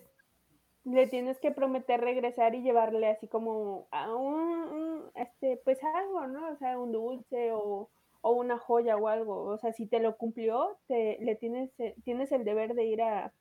le 0.85 1.07
tienes 1.09 1.39
que 1.41 1.51
prometer 1.51 2.01
regresar 2.01 2.55
y 2.55 2.63
llevarle 2.63 3.09
así 3.09 3.29
como 3.29 3.87
a 3.91 4.15
un, 4.15 4.39
un, 4.39 5.11
este, 5.15 5.61
pues 5.65 5.79
algo, 5.83 6.27
¿no? 6.27 6.53
O 6.53 6.57
sea, 6.57 6.79
un 6.79 6.93
dulce 6.93 7.51
o, 7.53 7.91
o 8.23 8.33
una 8.33 8.59
joya 8.59 8.97
o 8.97 9.09
algo. 9.09 9.45
O 9.45 9.59
sea, 9.59 9.73
si 9.73 9.87
te 9.87 10.01
lo 10.01 10.17
cumplió, 10.17 10.79
te, 10.89 11.19
le 11.21 11.37
tienes, 11.37 11.71
eh, 11.79 11.95
tienes 12.05 12.33
el 12.33 12.45
deber 12.45 12.75
de 12.75 12.85
ir 12.85 13.03
a, 13.03 13.33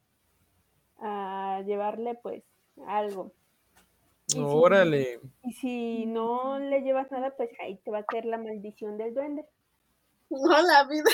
a 0.97 1.61
llevarle 1.65 2.15
pues 2.15 2.43
algo. 2.87 3.33
Y 4.27 4.33
si- 4.33 4.39
Órale. 4.39 5.19
Y 5.43 5.53
si 5.53 6.05
no 6.05 6.59
le 6.59 6.81
llevas 6.81 7.09
nada, 7.11 7.35
pues 7.35 7.49
ahí 7.61 7.77
te 7.77 7.91
va 7.91 7.99
a 7.99 8.03
caer 8.05 8.25
la 8.25 8.37
maldición 8.37 8.97
del 8.97 9.13
duende. 9.13 9.45
no 10.29 10.61
la 10.61 10.83
vida. 10.87 11.09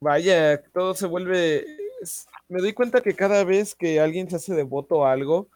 Vaya, 0.00 0.62
todo 0.72 0.94
se 0.94 1.06
vuelve. 1.06 1.64
Me 2.48 2.60
doy 2.60 2.74
cuenta 2.74 3.00
que 3.00 3.14
cada 3.14 3.44
vez 3.44 3.74
que 3.74 4.00
alguien 4.00 4.28
se 4.28 4.36
hace 4.36 4.54
devoto 4.54 5.06
a 5.06 5.12
algo, 5.12 5.48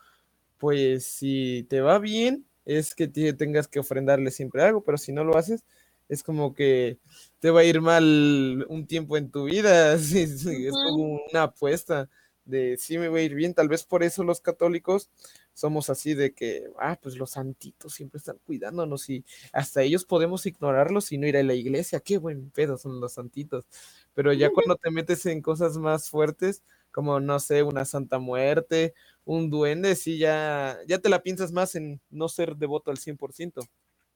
pues 0.58 1.06
si 1.06 1.66
te 1.68 1.80
va 1.82 1.98
bien, 1.98 2.46
es 2.64 2.94
que 2.94 3.08
te- 3.08 3.34
tengas 3.34 3.68
que 3.68 3.80
ofrendarle 3.80 4.30
siempre 4.30 4.62
algo, 4.62 4.82
pero 4.82 4.96
si 4.96 5.12
no 5.12 5.24
lo 5.24 5.36
haces, 5.36 5.64
es 6.08 6.22
como 6.22 6.54
que 6.54 6.98
te 7.40 7.50
va 7.50 7.60
a 7.60 7.64
ir 7.64 7.80
mal 7.80 8.64
un 8.68 8.86
tiempo 8.86 9.16
en 9.16 9.30
tu 9.30 9.44
vida. 9.44 9.98
sí, 9.98 10.22
Es 10.66 10.72
como 10.72 11.20
una 11.30 11.44
apuesta 11.44 12.08
de 12.44 12.76
sí 12.78 12.98
me 12.98 13.08
va 13.08 13.18
a 13.18 13.22
ir 13.22 13.34
bien. 13.34 13.54
Tal 13.54 13.68
vez 13.68 13.84
por 13.84 14.02
eso 14.02 14.24
los 14.24 14.40
católicos 14.40 15.10
somos 15.52 15.90
así 15.90 16.14
de 16.14 16.32
que, 16.34 16.64
ah, 16.80 16.98
pues 17.02 17.16
los 17.16 17.30
santitos 17.32 17.92
siempre 17.94 18.18
están 18.18 18.38
cuidándonos 18.44 19.08
y 19.10 19.24
hasta 19.52 19.82
ellos 19.82 20.04
podemos 20.04 20.46
ignorarlos 20.46 21.12
y 21.12 21.18
no 21.18 21.26
ir 21.26 21.36
a 21.36 21.42
la 21.42 21.54
iglesia. 21.54 22.00
Qué 22.00 22.18
buen 22.18 22.50
pedo 22.50 22.78
son 22.78 23.00
los 23.00 23.12
santitos. 23.14 23.66
Pero 24.14 24.32
ya 24.32 24.50
cuando 24.50 24.76
te 24.76 24.90
metes 24.90 25.26
en 25.26 25.42
cosas 25.42 25.76
más 25.78 26.08
fuertes, 26.10 26.62
como 26.90 27.20
no 27.20 27.38
sé, 27.40 27.62
una 27.62 27.84
santa 27.84 28.18
muerte, 28.18 28.94
un 29.24 29.50
duende, 29.50 29.94
sí, 29.96 30.18
ya, 30.18 30.78
ya 30.86 30.98
te 30.98 31.08
la 31.08 31.22
piensas 31.22 31.52
más 31.52 31.74
en 31.74 32.00
no 32.10 32.28
ser 32.28 32.56
devoto 32.56 32.90
al 32.90 32.98
100%. 32.98 33.60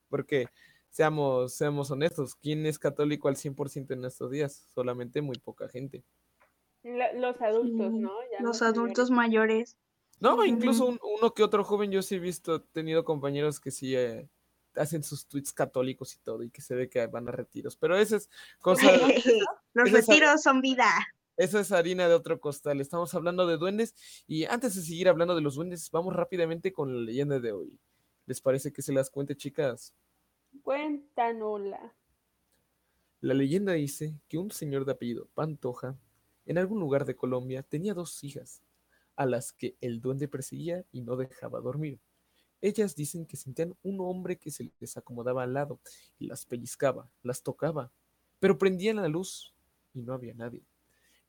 Porque 0.08 0.46
seamos, 0.92 1.54
seamos 1.54 1.90
honestos, 1.90 2.34
¿quién 2.36 2.64
es 2.66 2.78
católico 2.78 3.28
al 3.28 3.36
100% 3.36 3.94
en 3.94 4.04
estos 4.04 4.30
días? 4.30 4.68
Solamente 4.74 5.20
muy 5.22 5.36
poca 5.38 5.68
gente. 5.68 6.04
Los 6.84 7.40
adultos, 7.40 7.92
Sí, 7.92 7.98
¿no? 7.98 8.10
Ya 8.30 8.40
Los 8.42 8.62
adultos 8.62 9.10
mayores. 9.10 9.76
No, 10.20 10.44
incluso 10.44 10.86
un- 10.86 11.00
uno 11.18 11.34
que 11.34 11.42
otro 11.42 11.64
joven, 11.64 11.90
yo 11.90 12.02
sí 12.02 12.14
he 12.16 12.18
visto, 12.20 12.56
he 12.56 12.60
tenido 12.72 13.04
compañeros 13.04 13.58
que 13.58 13.70
sí 13.72 13.96
eh, 13.96 14.28
hacen 14.76 15.02
sus 15.02 15.26
tweets 15.26 15.52
católicos 15.52 16.14
y 16.14 16.18
todo, 16.20 16.42
y 16.44 16.50
que 16.50 16.62
se 16.62 16.74
ve 16.74 16.88
que 16.88 17.06
van 17.08 17.28
a 17.28 17.32
retiros. 17.32 17.76
Pero 17.76 17.96
esa 17.96 18.16
es 18.16 18.30
cosa, 18.60 18.82
Los 19.74 19.88
Esa 19.88 19.98
es- 19.98 20.06
retiros 20.06 20.42
son 20.42 20.60
vida. 20.60 20.86
esa 21.36 21.60
es 21.60 21.72
harina 21.72 22.06
de 22.08 22.14
otro 22.14 22.38
costal. 22.40 22.80
Estamos 22.80 23.14
hablando 23.14 23.46
de 23.46 23.56
duendes, 23.56 23.94
y 24.26 24.44
antes 24.44 24.74
de 24.76 24.82
seguir 24.82 25.08
hablando 25.08 25.34
de 25.34 25.40
los 25.40 25.54
duendes, 25.56 25.90
vamos 25.90 26.14
rápidamente 26.14 26.72
con 26.72 26.94
la 26.94 27.00
leyenda 27.00 27.40
de 27.40 27.52
hoy. 27.52 27.78
¿Les 28.26 28.40
parece 28.40 28.72
que 28.72 28.82
se 28.82 28.92
las 28.92 29.10
cuente, 29.10 29.34
chicas? 29.36 29.92
Cuéntanosla. 30.62 31.94
La 33.20 33.34
leyenda 33.34 33.72
dice 33.72 34.18
que 34.28 34.38
un 34.38 34.50
señor 34.50 34.84
de 34.84 34.92
apellido 34.92 35.28
Pantoja, 35.34 35.96
en 36.44 36.58
algún 36.58 36.80
lugar 36.80 37.04
de 37.04 37.16
Colombia, 37.16 37.62
tenía 37.62 37.94
dos 37.94 38.22
hijas, 38.24 38.62
a 39.16 39.26
las 39.26 39.52
que 39.52 39.76
el 39.80 40.00
duende 40.00 40.28
perseguía 40.28 40.84
y 40.92 41.00
no 41.02 41.16
dejaba 41.16 41.60
dormir. 41.60 42.00
Ellas 42.60 42.94
dicen 42.94 43.26
que 43.26 43.36
sentían 43.36 43.76
un 43.82 44.00
hombre 44.00 44.38
que 44.38 44.50
se 44.50 44.70
les 44.78 44.96
acomodaba 44.96 45.42
al 45.42 45.54
lado 45.54 45.80
y 46.18 46.26
las 46.26 46.46
pellizcaba, 46.46 47.08
las 47.22 47.42
tocaba, 47.42 47.90
pero 48.38 48.58
prendían 48.58 48.96
la 48.96 49.08
luz 49.08 49.54
y 49.94 50.02
no 50.02 50.14
había 50.14 50.34
nadie. 50.34 50.64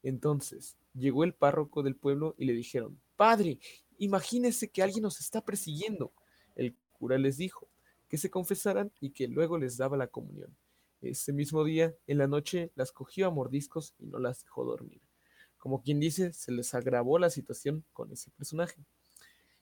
Entonces 0.03 0.77
llegó 0.93 1.23
el 1.23 1.33
párroco 1.33 1.81
del 1.81 1.95
pueblo 1.95 2.35
y 2.37 2.45
le 2.45 2.53
dijeron, 2.53 2.99
Padre, 3.15 3.59
imagínese 3.97 4.69
que 4.69 4.83
alguien 4.83 5.03
nos 5.03 5.19
está 5.19 5.41
persiguiendo. 5.41 6.11
El 6.55 6.75
cura 6.91 7.17
les 7.17 7.37
dijo 7.37 7.67
que 8.13 8.19
se 8.19 8.29
confesaran 8.29 8.91
y 8.99 9.09
que 9.09 9.27
luego 9.27 9.57
les 9.57 9.75
daba 9.75 9.97
la 9.97 10.05
comunión. 10.05 10.55
Ese 11.01 11.33
mismo 11.33 11.63
día, 11.63 11.95
en 12.05 12.19
la 12.19 12.27
noche, 12.27 12.71
las 12.75 12.91
cogió 12.91 13.25
a 13.25 13.31
mordiscos 13.31 13.95
y 13.97 14.05
no 14.05 14.19
las 14.19 14.43
dejó 14.43 14.65
dormir. 14.65 15.01
Como 15.57 15.81
quien 15.81 15.99
dice, 15.99 16.31
se 16.31 16.51
les 16.51 16.75
agravó 16.75 17.17
la 17.17 17.31
situación 17.31 17.83
con 17.91 18.11
ese 18.11 18.29
personaje. 18.29 18.85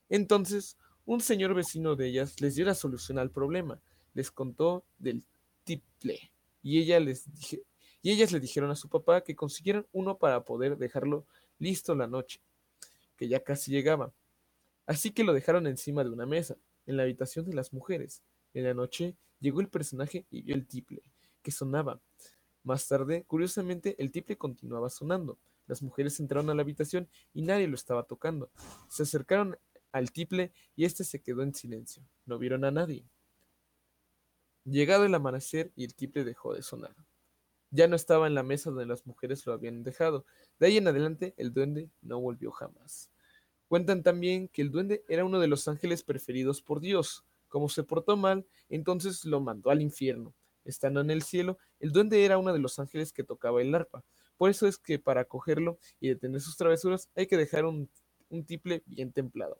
Entonces, 0.09 0.77
un 1.05 1.21
señor 1.21 1.53
vecino 1.53 1.95
de 1.95 2.09
ellas 2.09 2.41
les 2.41 2.55
dio 2.55 2.65
la 2.65 2.75
solución 2.75 3.19
al 3.19 3.31
problema. 3.31 3.79
Les 4.13 4.31
contó 4.31 4.83
del 4.99 5.23
tiple 5.63 6.33
y, 6.61 6.79
ella 6.81 6.99
les 6.99 7.27
y 8.01 8.11
ellas 8.11 8.33
le 8.33 8.41
dijeron 8.41 8.69
a 8.69 8.75
su 8.75 8.89
papá 8.89 9.23
que 9.23 9.33
consiguieran 9.33 9.87
uno 9.93 10.17
para 10.17 10.43
poder 10.43 10.77
dejarlo 10.77 11.25
listo 11.57 11.95
la 11.95 12.07
noche, 12.07 12.41
que 13.15 13.29
ya 13.29 13.41
casi 13.41 13.71
llegaba. 13.71 14.11
Así 14.87 15.11
que 15.11 15.23
lo 15.23 15.31
dejaron 15.31 15.67
encima 15.67 16.03
de 16.03 16.09
una 16.09 16.25
mesa, 16.25 16.57
en 16.85 16.97
la 16.97 17.03
habitación 17.03 17.45
de 17.45 17.53
las 17.53 17.71
mujeres. 17.71 18.21
En 18.53 18.65
la 18.65 18.73
noche 18.73 19.15
llegó 19.39 19.61
el 19.61 19.69
personaje 19.69 20.25
y 20.29 20.41
vio 20.41 20.55
el 20.55 20.67
tiple, 20.67 21.03
que 21.41 21.51
sonaba. 21.51 22.01
Más 22.63 22.87
tarde, 22.87 23.23
curiosamente, 23.25 23.95
el 23.97 24.11
tiple 24.11 24.37
continuaba 24.37 24.89
sonando. 24.89 25.39
Las 25.67 25.81
mujeres 25.81 26.19
entraron 26.19 26.49
a 26.49 26.53
la 26.53 26.61
habitación 26.61 27.09
y 27.33 27.41
nadie 27.41 27.67
lo 27.67 27.75
estaba 27.75 28.03
tocando. 28.03 28.51
Se 28.89 29.03
acercaron 29.03 29.57
al 29.91 30.11
tiple 30.11 30.53
y 30.75 30.85
éste 30.85 31.03
se 31.03 31.21
quedó 31.21 31.43
en 31.43 31.53
silencio. 31.53 32.03
No 32.25 32.37
vieron 32.37 32.65
a 32.65 32.71
nadie. 32.71 33.05
Llegado 34.65 35.05
el 35.05 35.15
amanecer 35.15 35.71
y 35.75 35.85
el 35.85 35.95
tiple 35.95 36.23
dejó 36.23 36.53
de 36.53 36.61
sonar. 36.61 36.95
ya 37.71 37.87
no 37.87 37.95
estaba 37.95 38.27
en 38.27 38.35
la 38.35 38.43
mesa 38.43 38.69
donde 38.69 38.85
las 38.85 39.07
mujeres 39.07 39.45
lo 39.45 39.53
habían 39.53 39.81
dejado. 39.83 40.25
De 40.59 40.67
ahí 40.67 40.77
en 40.77 40.87
adelante, 40.87 41.33
el 41.37 41.53
duende 41.53 41.89
no 42.01 42.19
volvió 42.19 42.51
jamás. 42.51 43.09
Cuentan 43.69 44.03
también 44.03 44.49
que 44.49 44.61
el 44.61 44.71
duende 44.71 45.05
era 45.07 45.23
uno 45.23 45.39
de 45.39 45.47
los 45.47 45.67
ángeles 45.69 46.03
preferidos 46.03 46.61
por 46.61 46.81
Dios. 46.81 47.25
Como 47.51 47.67
se 47.67 47.83
portó 47.83 48.15
mal, 48.15 48.47
entonces 48.69 49.25
lo 49.25 49.41
mandó 49.41 49.71
al 49.71 49.81
infierno. 49.81 50.33
Estando 50.63 51.01
en 51.01 51.11
el 51.11 51.21
cielo, 51.21 51.57
el 51.81 51.91
duende 51.91 52.23
era 52.23 52.37
uno 52.37 52.53
de 52.53 52.59
los 52.59 52.79
ángeles 52.79 53.11
que 53.11 53.25
tocaba 53.25 53.61
el 53.61 53.75
arpa. 53.75 54.05
Por 54.37 54.49
eso 54.49 54.67
es 54.67 54.77
que 54.77 54.99
para 54.99 55.25
cogerlo 55.25 55.77
y 55.99 56.07
detener 56.07 56.39
sus 56.39 56.55
travesuras 56.55 57.09
hay 57.13 57.27
que 57.27 57.35
dejar 57.35 57.65
un, 57.65 57.89
un 58.29 58.45
tiple 58.45 58.83
bien 58.85 59.11
templado. 59.11 59.59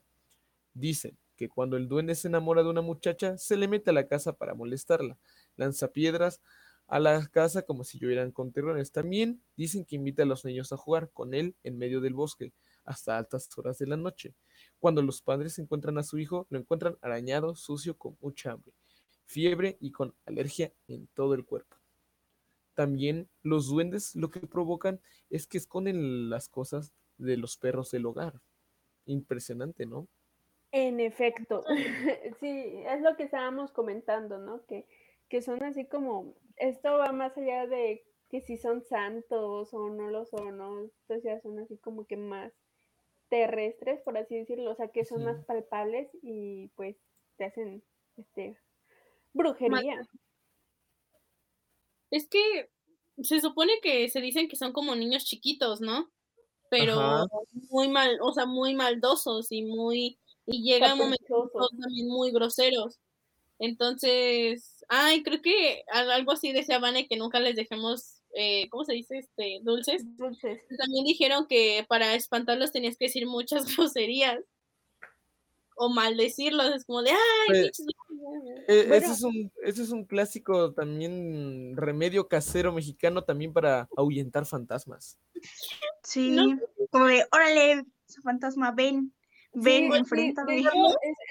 Dicen 0.74 1.18
que 1.36 1.50
cuando 1.50 1.76
el 1.76 1.90
duende 1.90 2.16
se 2.16 2.30
enamora 2.30 2.64
de 2.64 2.70
una 2.70 2.82
muchacha, 2.82 3.38
se 3.38 3.58
le 3.58 3.68
mete 3.68 3.90
a 3.90 3.94
la 3.94 4.08
casa 4.08 4.32
para 4.32 4.54
molestarla, 4.54 5.18
lanza 5.58 5.90
piedras 5.90 6.40
a 6.88 7.00
la 7.00 7.28
casa 7.28 7.64
como 7.64 7.84
si 7.84 8.00
llovieran 8.00 8.32
con 8.32 8.54
terrones. 8.54 8.94
También 8.94 9.42
dicen 9.58 9.84
que 9.84 9.98
invita 9.98 10.24
a 10.24 10.26
los 10.26 10.46
niños 10.46 10.72
a 10.72 10.78
jugar 10.78 11.10
con 11.12 11.34
él 11.34 11.56
en 11.64 11.78
medio 11.78 12.00
del 12.00 12.14
bosque 12.14 12.54
hasta 12.86 13.18
altas 13.18 13.50
horas 13.58 13.78
de 13.78 13.88
la 13.88 13.98
noche. 13.98 14.34
Cuando 14.82 15.04
los 15.04 15.22
padres 15.22 15.60
encuentran 15.60 16.00
a 16.00 16.04
su 16.04 16.18
hijo, 16.18 16.48
lo 16.50 16.58
encuentran 16.58 16.98
arañado, 17.02 17.56
sucio, 17.56 17.96
con 18.00 18.18
mucha 18.20 18.54
hambre, 18.54 18.74
fiebre 19.26 19.78
y 19.80 19.92
con 19.92 20.16
alergia 20.26 20.74
en 20.88 21.06
todo 21.14 21.36
el 21.36 21.46
cuerpo. 21.46 21.78
También 22.74 23.30
los 23.44 23.68
duendes 23.68 24.16
lo 24.16 24.32
que 24.32 24.40
provocan 24.40 25.00
es 25.30 25.46
que 25.46 25.60
esconden 25.60 26.32
las 26.32 26.50
cosas 26.50 26.94
de 27.20 27.38
los 27.38 27.58
perros 27.58 27.92
del 27.92 28.08
hogar. 28.08 28.42
Impresionante, 29.06 29.86
¿no? 29.86 30.08
En 30.72 31.00
efecto, 31.00 31.64
sí, 32.40 32.84
es 32.88 33.02
lo 33.02 33.16
que 33.18 33.24
estábamos 33.26 33.72
comentando, 33.72 34.40
¿no? 34.40 34.66
Que, 34.66 34.88
que 35.30 35.44
son 35.44 35.62
así 35.62 35.86
como, 35.86 36.34
esto 36.56 36.98
va 36.98 37.12
más 37.12 37.38
allá 37.38 37.68
de 37.68 38.04
que 38.30 38.42
si 38.42 38.58
son 38.58 38.82
santos 38.82 39.76
o 39.76 39.90
no 39.92 40.10
lo 40.10 40.26
son, 40.26 40.58
¿no? 40.58 40.86
Estos 40.86 41.22
ya 41.22 41.40
son 41.40 41.60
así 41.60 41.78
como 41.78 42.08
que 42.08 42.18
más 42.18 42.52
terrestres, 43.32 44.02
por 44.02 44.18
así 44.18 44.36
decirlo, 44.36 44.72
o 44.72 44.76
sea, 44.76 44.90
que 44.90 45.06
son 45.06 45.24
más 45.24 45.44
palpables 45.46 46.10
y 46.22 46.68
pues 46.76 46.98
te 47.38 47.46
hacen, 47.46 47.84
este, 48.18 48.58
brujería. 49.34 50.08
Es 52.12 52.28
que 52.28 52.70
se 53.24 53.40
supone 53.40 53.72
que 53.82 54.10
se 54.10 54.20
dicen 54.22 54.50
que 54.50 54.58
son 54.58 54.74
como 54.74 54.96
niños 54.96 55.24
chiquitos, 55.24 55.82
¿no? 55.82 56.12
Pero 56.70 56.94
Ajá. 57.00 57.26
muy 57.70 57.90
mal, 57.90 58.18
o 58.22 58.34
sea, 58.34 58.46
muy 58.46 58.76
maldosos 58.76 59.52
y 59.52 59.64
muy, 59.64 60.20
y 60.46 60.64
llegan 60.64 60.98
momentos 60.98 61.52
también 61.82 62.08
muy 62.08 62.32
groseros. 62.32 63.00
Entonces, 63.60 64.86
ay, 64.90 65.24
creo 65.24 65.42
que 65.42 65.84
al- 65.88 66.12
algo 66.12 66.34
así 66.34 66.54
decía 66.54 66.80
Vane 66.80 67.08
que 67.08 67.18
nunca 67.18 67.40
les 67.40 67.56
dejemos, 67.56 68.21
eh, 68.34 68.68
¿cómo 68.70 68.84
se 68.86 68.94
dice? 68.94 69.18
Este, 69.20 69.60
dulces. 69.64 70.04
Dulces. 70.18 70.62
También 70.78 71.06
dijeron 71.06 71.48
que 71.48 71.86
para 71.88 72.16
espantarlos 72.16 72.72
tenías 72.72 72.98
que 72.98 73.06
decir 73.06 73.26
muchas 73.28 73.66
groserías 73.78 74.40
o 75.76 75.90
maldecirlos, 75.90 76.76
es 76.76 76.86
como 76.86 77.02
de, 77.02 77.12
ay, 77.12 77.18
Pues, 77.48 77.80
Eh, 78.68 78.86
Bueno. 78.88 78.94
ese, 78.96 79.12
es 79.14 79.24
un, 79.24 79.52
ese 79.64 79.82
es 79.84 79.90
un 79.90 80.06
clásico 80.06 80.74
también, 80.74 81.76
remedio 81.76 82.28
casero 82.28 82.72
mexicano 82.72 83.24
también 83.24 83.52
para 83.52 83.90
ahuyentar 83.98 84.46
fantasmas. 84.46 85.18
Sí, 86.04 86.32
No. 86.32 86.60
como 86.92 87.06
de, 87.08 87.26
órale, 87.32 87.84
fantasma, 88.24 88.72
ven, 88.72 89.12
ven, 89.54 89.92
Sí, 90.06 90.34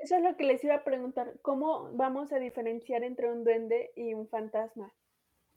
eso 0.03 0.17
es 0.17 0.23
lo 0.23 0.37
que 0.37 0.45
les 0.45 0.65
iba 0.65 0.75
a 0.75 0.85
preguntar. 0.85 1.39
¿Cómo 1.43 1.91
vamos 1.93 2.33
a 2.33 2.39
diferenciar 2.39 3.05
entre 3.05 3.31
un 3.31 3.45
duende 3.45 3.93
y 3.95 4.15
un 4.15 4.29
fantasma? 4.29 4.93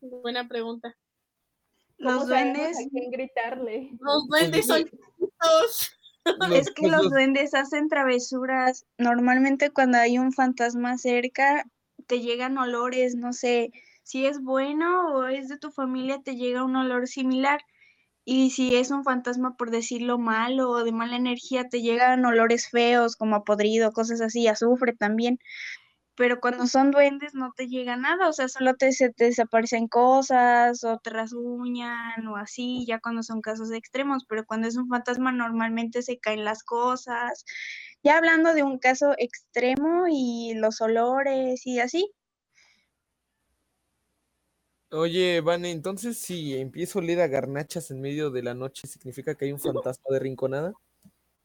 Buena 0.01 0.47
pregunta. 0.47 0.95
¿Cómo 2.03 2.15
Los 2.15 2.27
duendes, 2.27 2.77
a 2.77 2.89
quién 2.89 3.11
gritarle? 3.11 3.89
Los 3.99 4.27
duendes 4.27 4.67
son 4.67 4.83
chiquitos. 4.83 5.97
Es 6.51 6.71
que 6.71 6.87
los 6.87 7.09
duendes 7.09 7.53
hacen 7.53 7.89
travesuras. 7.89 8.85
Normalmente 8.97 9.71
cuando 9.71 9.97
hay 9.97 10.17
un 10.17 10.31
fantasma 10.31 10.97
cerca, 10.97 11.65
te 12.07 12.21
llegan 12.21 12.57
olores, 12.57 13.15
no 13.15 13.33
sé, 13.33 13.71
si 14.03 14.25
es 14.25 14.41
bueno 14.41 15.15
o 15.15 15.27
es 15.27 15.47
de 15.47 15.57
tu 15.57 15.71
familia, 15.71 16.21
te 16.23 16.35
llega 16.35 16.63
un 16.63 16.75
olor 16.75 17.07
similar. 17.07 17.61
Y 18.25 18.51
si 18.51 18.75
es 18.75 18.91
un 18.91 19.03
fantasma, 19.03 19.57
por 19.57 19.69
decirlo 19.69 20.17
malo 20.17 20.69
o 20.69 20.83
de 20.83 20.93
mala 20.93 21.17
energía, 21.17 21.67
te 21.67 21.81
llegan 21.81 22.23
olores 22.25 22.69
feos 22.69 23.17
como 23.17 23.35
a 23.35 23.43
podrido, 23.43 23.91
cosas 23.91 24.21
así, 24.21 24.47
azufre 24.47 24.93
también. 24.93 25.39
Pero 26.15 26.39
cuando 26.39 26.67
son 26.67 26.91
duendes 26.91 27.33
no 27.33 27.53
te 27.55 27.67
llega 27.67 27.97
nada, 27.97 28.29
o 28.29 28.33
sea, 28.33 28.47
solo 28.47 28.75
te, 28.75 28.91
se 28.91 29.11
te 29.11 29.25
desaparecen 29.25 29.87
cosas 29.87 30.83
o 30.83 30.99
te 30.99 31.09
rasguñan 31.09 32.27
o 32.27 32.35
así, 32.37 32.85
ya 32.87 32.99
cuando 32.99 33.23
son 33.23 33.41
casos 33.41 33.71
extremos, 33.71 34.25
pero 34.27 34.45
cuando 34.45 34.67
es 34.67 34.77
un 34.77 34.87
fantasma 34.89 35.31
normalmente 35.31 36.01
se 36.03 36.19
caen 36.19 36.45
las 36.45 36.63
cosas. 36.63 37.45
Ya 38.03 38.17
hablando 38.17 38.53
de 38.53 38.63
un 38.63 38.79
caso 38.79 39.13
extremo 39.17 40.05
y 40.09 40.53
los 40.55 40.81
olores 40.81 41.65
y 41.65 41.79
así, 41.79 42.11
Oye, 44.91 45.41
Vane, 45.41 45.71
entonces 45.71 46.19
si 46.19 46.55
empiezo 46.55 46.99
a 46.99 47.01
oler 47.01 47.19
a 47.21 47.27
garnachas 47.27 47.89
en 47.89 47.99
medio 47.99 48.29
de 48.29 48.43
la 48.43 48.53
noche, 48.53 48.87
¿significa 48.87 49.33
que 49.33 49.45
hay 49.45 49.51
un 49.51 49.59
fantasma 49.83 50.05
de 50.11 50.19
rinconada? 50.19 50.73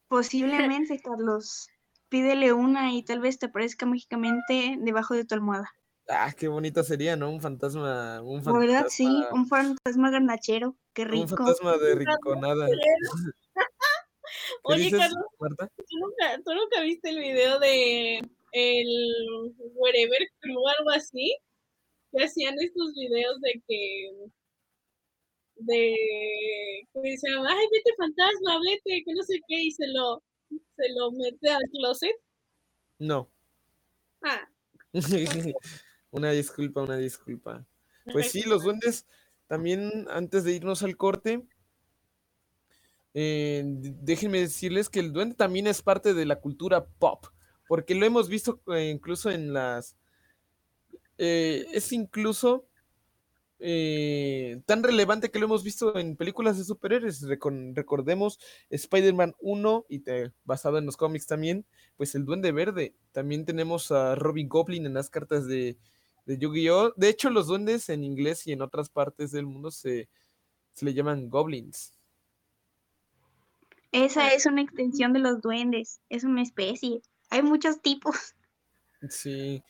posiblemente, 0.09 1.01
Carlos, 1.01 1.69
pídele 2.09 2.53
una 2.53 2.93
y 2.93 3.03
tal 3.03 3.21
vez 3.21 3.39
te 3.39 3.47
aparezca 3.47 3.87
mágicamente 3.87 4.77
debajo 4.79 5.15
de 5.15 5.25
tu 5.25 5.35
almohada. 5.35 5.71
Ah, 6.09 6.33
qué 6.37 6.49
bonito 6.49 6.83
sería, 6.83 7.17
¿no? 7.17 7.31
Un 7.31 7.41
fantasma, 7.41 8.23
un 8.23 8.43
La 8.43 8.59
verdad, 8.59 8.87
sí, 8.89 9.05
fantasma, 9.05 9.35
un 9.35 9.47
fantasma 9.47 10.11
garnachero, 10.11 10.77
qué 10.95 11.03
un 11.03 11.09
rico. 11.09 11.37
fantasma 11.37 11.77
de 11.77 11.95
rinconada. 11.95 12.67
¿Qué 14.65 14.75
Oye, 14.75 14.85
dices, 14.85 15.01
Carlos, 15.01 15.27
Marta? 15.39 15.71
¿tú 15.77 15.99
nunca, 15.99 16.43
tú 16.45 16.55
nunca 16.55 16.81
viste 16.83 17.11
el 17.11 17.19
video 17.19 17.59
de 17.59 18.19
el 18.53 19.55
Wherever 19.75 20.29
Crew 20.41 20.59
o 20.59 20.69
algo 20.79 20.91
así? 20.91 21.37
Que 22.13 22.25
hacían 22.25 22.55
estos 22.59 22.95
videos 22.95 23.41
de 23.43 23.63
que 23.67 24.11
de 25.57 25.97
que 26.93 27.01
decían, 27.01 27.47
ay, 27.47 27.67
vete 27.73 27.95
fantasma, 27.97 28.61
vete, 28.65 29.03
que 29.05 29.15
no 29.15 29.23
sé 29.23 29.41
qué, 29.49 29.61
y 29.63 29.71
se 29.73 29.87
lo, 29.89 30.23
se 30.51 30.89
lo 30.97 31.11
mete 31.13 31.51
al 31.51 31.63
closet. 31.71 32.17
No. 32.99 33.29
Ah, 34.23 34.49
Una 36.11 36.31
disculpa, 36.33 36.83
una 36.83 36.97
disculpa. 36.97 37.67
Pues 38.13 38.31
sí, 38.33 38.43
los 38.43 38.63
duendes 38.65 39.07
también, 39.47 40.07
antes 40.11 40.45
de 40.45 40.53
irnos 40.53 40.83
al 40.83 40.97
corte, 40.97 41.47
eh, 43.15 43.63
déjenme 43.67 44.41
decirles 44.41 44.89
que 44.89 45.01
el 45.01 45.13
duende 45.13 45.35
también 45.35 45.67
es 45.67 45.83
parte 45.83 46.15
de 46.15 46.25
la 46.27 46.41
cultura 46.41 46.87
pop, 46.87 47.27
porque 47.67 47.95
lo 47.95 48.07
hemos 48.07 48.29
visto 48.29 48.61
eh, 48.75 48.91
incluso 48.91 49.31
en 49.31 49.53
las... 49.53 49.97
eh, 51.19 51.67
es 51.73 51.93
incluso 51.93 52.67
eh, 53.61 54.61
tan 54.67 54.83
relevante 54.83 55.31
que 55.31 55.39
lo 55.39 55.47
hemos 55.47 55.65
visto 55.65 55.97
en 55.99 56.17
películas 56.17 56.59
de 56.59 56.65
superhéroes. 56.65 57.23
Recon- 57.23 57.75
recordemos 57.75 58.39
Spider-Man 58.71 59.35
1 59.41 59.87
y 59.89 59.99
te- 60.01 60.33
basado 60.45 60.79
en 60.79 60.87
los 60.87 60.97
cómics 60.97 61.27
también, 61.27 61.65
pues 61.97 62.15
el 62.15 62.25
Duende 62.25 62.53
Verde. 62.53 62.95
También 63.13 63.45
tenemos 63.45 63.91
a 63.93 64.15
Robin 64.15 64.49
Goblin 64.49 64.87
en 64.87 64.95
las 64.95 65.11
cartas 65.11 65.47
de, 65.47 65.77
de 66.27 66.39
Yu-Gi-Oh! 66.39 66.93
De 66.97 67.09
hecho, 67.09 67.31
los 67.31 67.47
duendes 67.49 67.89
en 67.89 68.05
inglés 68.05 68.47
y 68.47 68.53
en 68.53 68.63
otras 68.63 68.89
partes 68.91 69.33
del 69.33 69.47
mundo 69.47 69.71
se, 69.71 70.09
se 70.75 70.85
le 70.85 70.95
llaman 70.95 71.29
goblins. 71.29 71.93
Esa 73.91 74.29
es 74.35 74.45
una 74.47 74.61
extensión 74.63 75.13
de 75.15 75.19
los 75.21 75.41
duendes, 75.41 76.01
es 76.11 76.23
una 76.25 76.43
especie. 76.43 77.01
Hay 77.31 77.43
muchos 77.43 77.81
tipos, 77.81 78.35
Sí, 79.09 79.63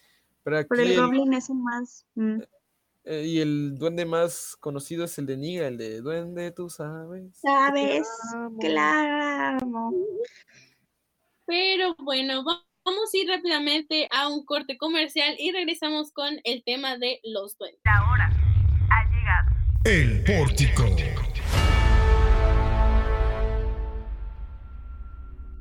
pero 0.42 0.58
aquí 0.58 0.66
pero 0.70 0.82
el 0.82 0.90
el- 0.92 1.00
goblin 1.00 1.32
es 1.34 1.48
el 1.50 1.56
más... 1.56 2.06
mm, 2.14 2.40
eh, 3.08 3.24
y 3.26 3.40
el 3.40 3.78
duende 3.78 4.04
más 4.04 4.56
conocido 4.60 5.04
es 5.04 5.18
el 5.18 5.26
de 5.26 5.36
Niga, 5.36 5.66
el 5.66 5.78
de 5.78 6.00
Duende, 6.00 6.50
tú 6.52 6.68
sabes. 6.68 7.24
¿Sabes? 7.40 8.06
amo". 8.34 8.58
Claro. 8.60 9.58
pero 11.46 11.94
bueno, 11.98 12.44
va- 12.44 12.64
vamos 12.84 13.10
a 13.12 13.16
ir 13.16 13.28
rápidamente 13.28 14.08
a 14.10 14.28
un 14.28 14.44
corte 14.44 14.76
comercial 14.78 15.34
y 15.38 15.50
regresamos 15.52 16.12
con 16.12 16.38
el 16.44 16.62
tema 16.64 16.98
de 16.98 17.20
los 17.24 17.56
duendes. 17.58 17.80
La 17.84 18.10
hora 18.10 18.30
ha 18.90 19.04
llegado. 19.10 19.50
El 19.84 20.24
pórtico. 20.24 20.84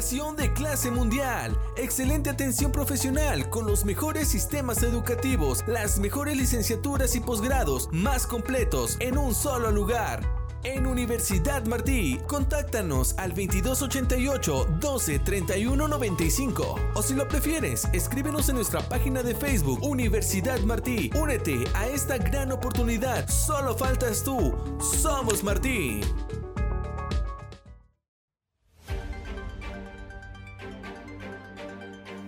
De 0.00 0.50
clase 0.54 0.90
mundial. 0.90 1.54
Excelente 1.76 2.30
atención 2.30 2.72
profesional 2.72 3.50
con 3.50 3.66
los 3.66 3.84
mejores 3.84 4.28
sistemas 4.28 4.82
educativos, 4.82 5.62
las 5.66 5.98
mejores 5.98 6.38
licenciaturas 6.38 7.14
y 7.16 7.20
posgrados 7.20 7.86
más 7.92 8.26
completos 8.26 8.96
en 9.00 9.18
un 9.18 9.34
solo 9.34 9.70
lugar. 9.70 10.22
En 10.64 10.86
Universidad 10.86 11.66
Martí, 11.66 12.18
contáctanos 12.26 13.14
al 13.18 13.34
2288 13.34 14.68
12 14.80 15.18
31 15.18 15.86
95 15.86 16.76
o 16.94 17.02
si 17.02 17.12
lo 17.12 17.28
prefieres, 17.28 17.86
escríbenos 17.92 18.48
en 18.48 18.54
nuestra 18.54 18.80
página 18.80 19.22
de 19.22 19.34
Facebook 19.34 19.80
Universidad 19.82 20.60
Martí. 20.60 21.10
Únete 21.14 21.64
a 21.74 21.86
esta 21.88 22.16
gran 22.16 22.52
oportunidad. 22.52 23.28
Solo 23.28 23.76
faltas 23.76 24.24
tú. 24.24 24.54
Somos 24.80 25.44
Martí. 25.44 26.00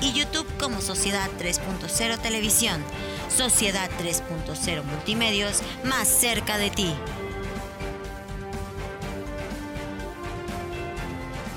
y 0.00 0.12
YouTube 0.12 0.46
como 0.58 0.80
Sociedad 0.80 1.28
3.0 1.38 2.18
Televisión. 2.18 2.82
Sociedad 3.28 3.90
3.0 3.98 4.84
Multimedios, 4.84 5.62
más 5.84 6.08
cerca 6.08 6.58
de 6.58 6.70
ti. 6.70 6.94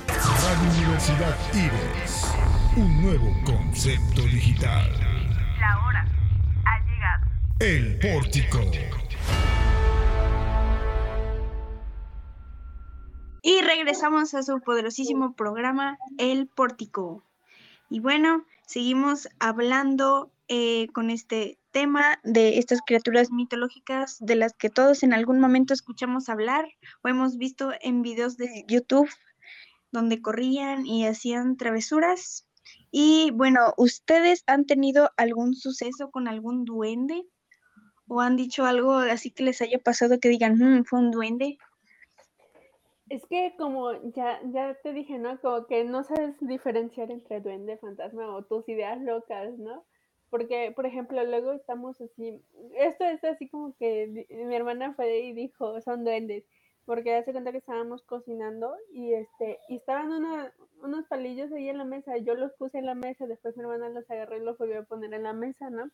Radio 0.08 0.72
Universidad 0.78 1.38
Ives. 1.54 2.26
Un 2.76 3.02
nuevo 3.02 3.36
concepto 3.46 4.22
digital. 4.22 4.92
La 5.60 5.86
hora 5.86 6.06
ha 6.66 6.80
llegado. 6.86 7.26
El 7.60 8.00
pórtico. 8.00 8.60
Y 13.42 13.62
regresamos 13.62 14.34
a 14.34 14.44
su 14.44 14.60
poderosísimo 14.62 15.34
programa 15.34 15.98
El 16.18 16.48
Pórtico. 16.48 17.24
Y 17.90 18.00
bueno, 18.00 18.46
seguimos 18.68 19.28
hablando 19.40 20.32
eh, 20.48 20.88
con 20.94 21.10
este 21.10 21.58
tema 21.72 22.20
de 22.24 22.58
estas 22.60 22.82
criaturas 22.86 23.32
mitológicas 23.32 24.18
de 24.20 24.36
las 24.36 24.54
que 24.54 24.70
todos 24.70 25.04
en 25.04 25.14
algún 25.14 25.40
momento 25.40 25.74
escuchamos 25.74 26.30
hablar 26.30 26.68
o 27.04 27.08
hemos 27.08 27.38
visto 27.38 27.72
en 27.82 28.02
videos 28.02 28.38
de 28.38 28.66
YouTube 28.68 29.10
donde 29.92 30.22
corrían 30.22 30.86
y 30.86 31.06
hacían 31.06 31.58
travesuras. 31.58 32.46
Y 32.92 33.32
bueno, 33.32 33.74
¿ustedes 33.78 34.44
han 34.48 34.66
tenido 34.66 35.12
algún 35.18 35.56
suceso 35.56 36.12
con 36.12 36.28
algún 36.28 36.66
duende? 36.66 37.24
¿O 38.08 38.22
han 38.22 38.36
dicho 38.36 38.66
algo 38.66 38.98
así 38.98 39.32
que 39.32 39.44
les 39.44 39.62
haya 39.62 39.80
pasado 39.80 40.20
que 40.20 40.30
digan, 40.30 40.58
"Mm, 40.58 40.86
fue 40.86 41.00
un 41.00 41.12
duende? 41.12 41.58
Es 43.10 43.26
que 43.26 43.56
como 43.58 43.92
ya, 44.14 44.40
ya 44.52 44.76
te 44.84 44.94
dije, 44.94 45.18
¿no? 45.18 45.40
Como 45.42 45.66
que 45.66 45.84
no 45.84 46.04
sabes 46.04 46.36
diferenciar 46.42 47.12
entre 47.12 47.42
duende, 47.42 47.78
fantasma 47.78 48.36
o 48.36 48.44
tus 48.44 48.70
ideas 48.70 49.02
locas, 49.02 49.58
¿no? 49.58 49.84
Porque, 50.30 50.72
por 50.76 50.86
ejemplo, 50.86 51.24
luego 51.24 51.54
estamos 51.54 52.00
así, 52.02 52.44
esto 52.76 53.04
es 53.06 53.24
así 53.24 53.50
como 53.50 53.76
que 53.78 54.28
mi 54.30 54.56
hermana 54.56 54.94
fue 54.94 55.22
y 55.22 55.34
dijo, 55.34 55.82
son 55.82 56.04
duendes, 56.04 56.46
porque 56.86 57.16
hace 57.16 57.32
cuenta 57.32 57.52
que 57.52 57.58
estábamos 57.58 58.04
cocinando 58.04 58.76
y 58.94 59.14
este, 59.14 59.60
y 59.70 59.78
estaban 59.78 60.12
una, 60.12 60.54
unos 60.84 61.08
palillos 61.08 61.52
ahí 61.52 61.68
en 61.68 61.80
la 61.80 61.86
mesa, 61.86 62.16
yo 62.18 62.36
los 62.36 62.54
puse 62.54 62.78
en 62.78 62.86
la 62.86 62.94
mesa, 62.96 63.26
después 63.26 63.58
mi 63.58 63.64
hermana 63.64 63.90
los 63.90 64.10
agarró 64.12 64.38
y 64.38 64.42
los 64.42 64.58
volvió 64.60 64.82
a 64.82 64.84
poner 64.84 65.14
en 65.16 65.24
la 65.24 65.34
mesa, 65.34 65.72
¿no? 65.72 65.90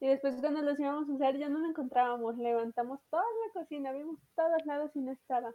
Y 0.00 0.08
después 0.08 0.36
cuando 0.40 0.62
los 0.62 0.80
íbamos 0.80 1.08
a 1.10 1.12
usar 1.12 1.36
ya 1.36 1.50
no 1.50 1.58
lo 1.58 1.68
encontrábamos, 1.68 2.38
levantamos 2.38 3.00
toda 3.10 3.22
la 3.22 3.60
cocina, 3.60 3.92
vimos 3.92 4.18
todos 4.34 4.64
lados 4.64 4.90
y 4.94 5.00
no 5.00 5.12
estaba. 5.12 5.52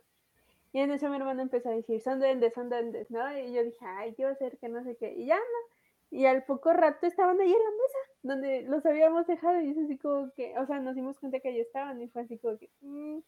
Y 0.74 0.80
en 0.80 0.92
eso 0.92 1.08
mi 1.08 1.16
hermana 1.16 1.44
empezó 1.44 1.70
a 1.70 1.74
decir, 1.74 2.02
son 2.02 2.20
duendes, 2.20 2.54
son 2.54 2.68
duendes, 2.70 3.10
¿no? 3.12 3.38
Y 3.38 3.54
yo 3.54 3.64
dije, 3.64 3.86
ay, 3.86 4.14
¿qué 4.16 4.26
va 4.26 4.32
a 4.32 4.36
ser? 4.36 4.58
Que 4.58 4.68
no 4.70 4.84
sé 4.84 4.98
qué. 4.98 5.14
Y 5.14 5.28
ya 5.28 5.36
no. 5.38 5.78
Y 6.18 6.26
al 6.26 6.44
poco 6.46 6.74
rato 6.74 7.06
estaban 7.08 7.40
ahí 7.40 7.48
en 7.52 7.60
la 7.60 7.70
mesa, 7.70 7.98
donde 8.24 8.62
los 8.64 8.86
habíamos 8.86 9.26
dejado. 9.28 9.62
Y 9.62 9.70
es 9.70 9.78
así 9.78 9.98
como 9.98 10.32
que, 10.34 10.58
o 10.60 10.66
sea, 10.66 10.80
nos 10.80 10.96
dimos 10.96 11.20
cuenta 11.20 11.40
que 11.40 11.50
ahí 11.50 11.60
estaban. 11.60 12.02
Y 12.02 12.08
fue 12.10 12.24
así 12.24 12.38
como 12.40 12.58
que, 12.58 12.70
"Mm". 12.82 13.20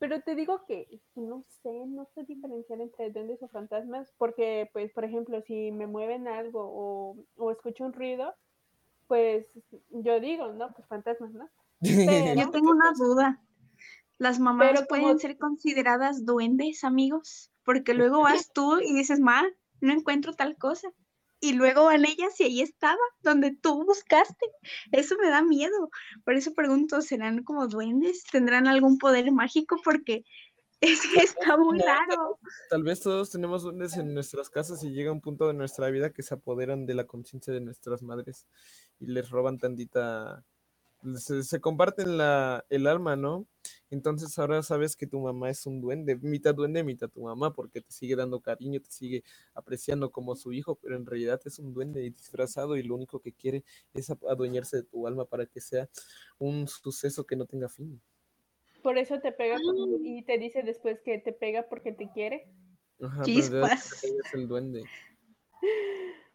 pero 0.00 0.20
te 0.22 0.34
digo 0.34 0.64
que 0.66 1.00
no 1.14 1.44
sé, 1.62 1.86
no 1.86 2.04
sé 2.14 2.24
diferenciar 2.24 2.80
entre 2.80 3.10
duendes 3.10 3.42
o 3.42 3.48
fantasmas. 3.48 4.12
Porque, 4.18 4.68
pues, 4.72 4.92
por 4.92 5.04
ejemplo, 5.04 5.40
si 5.42 5.70
me 5.72 5.86
mueven 5.86 6.26
algo 6.28 6.60
o, 6.62 7.16
o 7.36 7.50
escucho 7.52 7.84
un 7.84 7.92
ruido, 7.92 8.34
pues 9.06 9.46
yo 9.90 10.20
digo, 10.20 10.48
no, 10.52 10.72
pues 10.72 10.86
fantasmas, 10.88 11.32
¿no? 11.32 11.48
Pero- 11.80 12.40
Yo 12.40 12.50
tengo 12.50 12.70
una 12.72 12.92
duda. 12.98 13.40
¿Las 14.18 14.38
mamás 14.40 14.68
Pero 14.72 14.86
como- 14.86 15.02
pueden 15.02 15.18
ser 15.18 15.38
consideradas 15.38 16.24
duendes, 16.24 16.84
amigos? 16.84 17.50
Porque 17.64 17.94
luego 17.94 18.22
vas 18.22 18.50
tú 18.54 18.80
y 18.80 18.92
dices, 18.94 19.20
ma, 19.20 19.44
no 19.80 19.92
encuentro 19.92 20.32
tal 20.34 20.56
cosa. 20.56 20.88
Y 21.40 21.52
luego 21.52 21.84
van 21.84 22.04
ellas 22.04 22.38
y 22.40 22.44
ahí 22.44 22.60
estaba, 22.62 22.98
donde 23.22 23.54
tú 23.54 23.84
buscaste. 23.84 24.46
Eso 24.90 25.14
me 25.22 25.30
da 25.30 25.40
miedo. 25.40 25.88
Por 26.24 26.34
eso 26.34 26.52
pregunto, 26.52 27.00
¿serán 27.00 27.44
como 27.44 27.68
duendes? 27.68 28.24
¿Tendrán 28.24 28.66
algún 28.66 28.98
poder 28.98 29.30
mágico? 29.30 29.76
Porque 29.84 30.24
es 30.80 31.00
que 31.06 31.20
está 31.20 31.56
muy 31.56 31.78
raro. 31.78 32.40
Tal 32.70 32.82
vez 32.82 33.00
todos 33.00 33.30
tenemos 33.30 33.62
duendes 33.62 33.96
en 33.96 34.14
nuestras 34.14 34.50
casas 34.50 34.82
y 34.82 34.90
llega 34.90 35.12
un 35.12 35.20
punto 35.20 35.46
de 35.46 35.54
nuestra 35.54 35.90
vida 35.90 36.10
que 36.12 36.24
se 36.24 36.34
apoderan 36.34 36.86
de 36.86 36.94
la 36.94 37.04
conciencia 37.06 37.52
de 37.54 37.60
nuestras 37.60 38.02
madres 38.02 38.48
y 38.98 39.06
les 39.06 39.30
roban 39.30 39.58
tantita 39.58 40.44
se, 41.16 41.42
se 41.42 41.60
comparten 41.60 42.16
la, 42.18 42.64
el 42.70 42.86
alma, 42.86 43.16
¿no? 43.16 43.46
Entonces 43.90 44.38
ahora 44.38 44.62
sabes 44.62 44.96
que 44.96 45.06
tu 45.06 45.18
mamá 45.20 45.48
es 45.50 45.64
un 45.66 45.80
duende, 45.80 46.16
mitad 46.16 46.54
duende, 46.54 46.82
mitad 46.84 47.08
tu 47.08 47.22
mamá, 47.22 47.52
porque 47.52 47.80
te 47.80 47.90
sigue 47.92 48.16
dando 48.16 48.40
cariño, 48.40 48.80
te 48.80 48.90
sigue 48.90 49.24
apreciando 49.54 50.10
como 50.10 50.36
su 50.36 50.52
hijo, 50.52 50.74
pero 50.76 50.96
en 50.96 51.06
realidad 51.06 51.40
es 51.44 51.58
un 51.58 51.72
duende 51.72 52.00
disfrazado 52.00 52.76
y 52.76 52.82
lo 52.82 52.94
único 52.94 53.20
que 53.20 53.32
quiere 53.32 53.64
es 53.94 54.10
adueñarse 54.10 54.78
de 54.78 54.82
tu 54.82 55.06
alma 55.06 55.24
para 55.24 55.46
que 55.46 55.60
sea 55.60 55.88
un 56.38 56.68
suceso 56.68 57.24
que 57.24 57.36
no 57.36 57.46
tenga 57.46 57.68
fin. 57.68 58.00
Por 58.82 58.98
eso 58.98 59.20
te 59.20 59.32
pega 59.32 59.56
con- 59.60 60.04
y 60.04 60.22
te 60.22 60.38
dice 60.38 60.62
después 60.62 61.00
que 61.00 61.18
te 61.18 61.32
pega 61.32 61.68
porque 61.68 61.92
te 61.92 62.10
quiere. 62.10 62.46
Ajá, 63.00 63.24
pero 63.24 63.66
es 63.66 64.34
el 64.34 64.48
duende. 64.48 64.86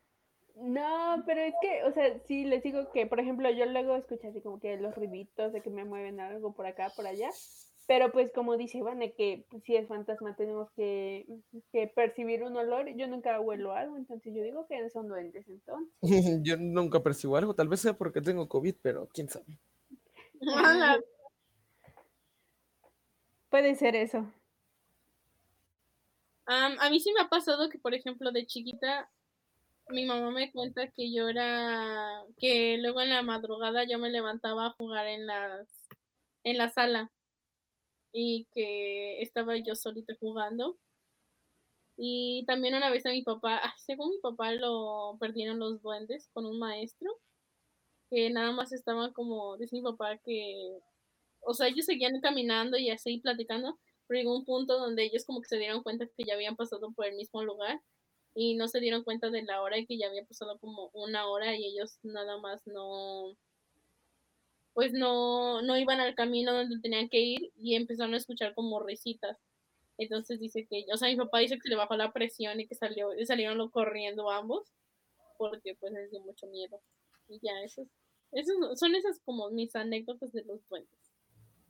No, 0.55 1.23
pero 1.25 1.41
es 1.41 1.53
que, 1.61 1.83
o 1.83 1.93
sea, 1.93 2.19
sí 2.27 2.45
les 2.45 2.61
digo 2.63 2.91
que, 2.91 3.07
por 3.07 3.19
ejemplo, 3.19 3.49
yo 3.49 3.65
luego 3.65 3.95
escucho 3.95 4.27
así 4.27 4.41
como 4.41 4.59
que 4.59 4.77
los 4.77 4.95
ruiditos 4.95 5.51
de 5.51 5.61
que 5.61 5.69
me 5.69 5.83
mueven 5.83 6.19
algo 6.19 6.53
por 6.53 6.67
acá, 6.67 6.91
por 6.95 7.07
allá, 7.07 7.29
pero 7.87 8.11
pues 8.11 8.31
como 8.31 8.55
dice 8.55 8.77
Ivane, 8.77 9.13
que 9.13 9.45
pues, 9.49 9.63
si 9.63 9.75
es 9.75 9.87
fantasma 9.87 10.35
tenemos 10.35 10.69
que, 10.71 11.25
que 11.71 11.87
percibir 11.87 12.43
un 12.43 12.55
olor, 12.55 12.87
yo 12.95 13.07
nunca 13.07 13.39
huelo 13.39 13.73
algo, 13.73 13.97
entonces 13.97 14.33
yo 14.33 14.43
digo 14.43 14.67
que 14.67 14.89
son 14.89 15.07
duendes 15.07 15.47
entonces. 15.47 15.93
Yo 16.43 16.57
nunca 16.57 17.01
percibo 17.01 17.35
algo, 17.35 17.55
tal 17.55 17.67
vez 17.67 17.81
sea 17.81 17.93
porque 17.93 18.21
tengo 18.21 18.47
COVID, 18.47 18.75
pero 18.81 19.09
quién 19.13 19.27
sabe. 19.27 19.59
Puede 23.49 23.75
ser 23.75 23.95
eso. 23.95 24.31
Am, 26.45 26.77
a 26.79 26.89
mí 26.89 26.99
sí 26.99 27.11
me 27.13 27.21
ha 27.21 27.29
pasado 27.29 27.69
que, 27.69 27.79
por 27.79 27.93
ejemplo, 27.93 28.31
de 28.31 28.45
chiquita, 28.45 29.09
mi 29.93 30.05
mamá 30.05 30.31
me 30.31 30.51
cuenta 30.51 30.87
que 30.91 31.13
yo 31.13 31.29
era, 31.29 32.23
que 32.37 32.77
luego 32.79 33.01
en 33.01 33.09
la 33.11 33.21
madrugada 33.21 33.85
yo 33.85 33.99
me 33.99 34.09
levantaba 34.09 34.67
a 34.67 34.71
jugar 34.71 35.07
en 35.07 35.27
las, 35.27 35.67
en 36.43 36.57
la 36.57 36.69
sala 36.69 37.11
y 38.11 38.47
que 38.53 39.21
estaba 39.21 39.55
yo 39.57 39.75
solita 39.75 40.13
jugando. 40.19 40.77
Y 41.95 42.43
también 42.47 42.75
una 42.75 42.89
vez 42.89 43.05
a 43.05 43.11
mi 43.11 43.21
papá, 43.21 43.59
ah, 43.63 43.75
según 43.77 44.09
mi 44.09 44.17
papá 44.19 44.51
lo 44.53 45.17
perdieron 45.19 45.59
los 45.59 45.81
duendes 45.81 46.27
con 46.33 46.45
un 46.45 46.59
maestro, 46.59 47.11
que 48.09 48.29
nada 48.31 48.51
más 48.51 48.73
estaban 48.73 49.13
como, 49.13 49.57
dice 49.57 49.75
mi 49.75 49.83
papá 49.83 50.17
que, 50.17 50.79
o 51.41 51.53
sea, 51.53 51.67
ellos 51.67 51.85
seguían 51.85 52.19
caminando 52.21 52.77
y 52.77 52.89
así 52.89 53.19
platicando, 53.19 53.79
pero 54.07 54.19
llegó 54.19 54.35
un 54.35 54.45
punto 54.45 54.79
donde 54.79 55.03
ellos 55.03 55.25
como 55.25 55.41
que 55.41 55.49
se 55.49 55.57
dieron 55.57 55.83
cuenta 55.83 56.07
que 56.07 56.23
ya 56.25 56.33
habían 56.35 56.55
pasado 56.55 56.91
por 56.93 57.05
el 57.05 57.15
mismo 57.15 57.43
lugar 57.43 57.81
y 58.35 58.55
no 58.55 58.67
se 58.67 58.79
dieron 58.79 59.03
cuenta 59.03 59.29
de 59.29 59.43
la 59.43 59.61
hora 59.61 59.77
y 59.79 59.85
que 59.87 59.97
ya 59.97 60.07
había 60.07 60.25
pasado 60.25 60.57
como 60.59 60.89
una 60.93 61.27
hora 61.27 61.55
y 61.55 61.65
ellos 61.65 61.99
nada 62.03 62.37
más 62.39 62.61
no 62.67 63.35
pues 64.73 64.93
no 64.93 65.61
no 65.61 65.77
iban 65.77 65.99
al 65.99 66.15
camino 66.15 66.53
donde 66.53 66.79
tenían 66.81 67.09
que 67.09 67.19
ir 67.21 67.51
y 67.57 67.75
empezaron 67.75 68.13
a 68.13 68.17
escuchar 68.17 68.53
como 68.55 68.81
risitas. 68.81 69.37
Entonces 69.97 70.39
dice 70.39 70.65
que 70.67 70.85
o 70.93 70.97
sea 70.97 71.09
mi 71.09 71.15
papá 71.17 71.39
dice 71.39 71.59
que 71.59 71.69
le 71.69 71.75
bajó 71.75 71.95
la 71.95 72.11
presión 72.13 72.59
y 72.59 72.67
que 72.67 72.75
salió 72.75 73.09
salieron 73.25 73.57
lo- 73.57 73.71
corriendo 73.71 74.29
ambos 74.31 74.67
porque 75.37 75.75
pues 75.79 75.93
les 75.93 76.11
dio 76.11 76.21
mucho 76.21 76.47
miedo. 76.47 76.81
Y 77.29 77.39
ya 77.41 77.61
esos 77.63 77.87
esos 78.33 78.79
son 78.79 78.95
esas 78.95 79.19
como 79.21 79.51
mis 79.51 79.75
anécdotas 79.75 80.31
de 80.33 80.43
los 80.45 80.67
duendes 80.69 81.02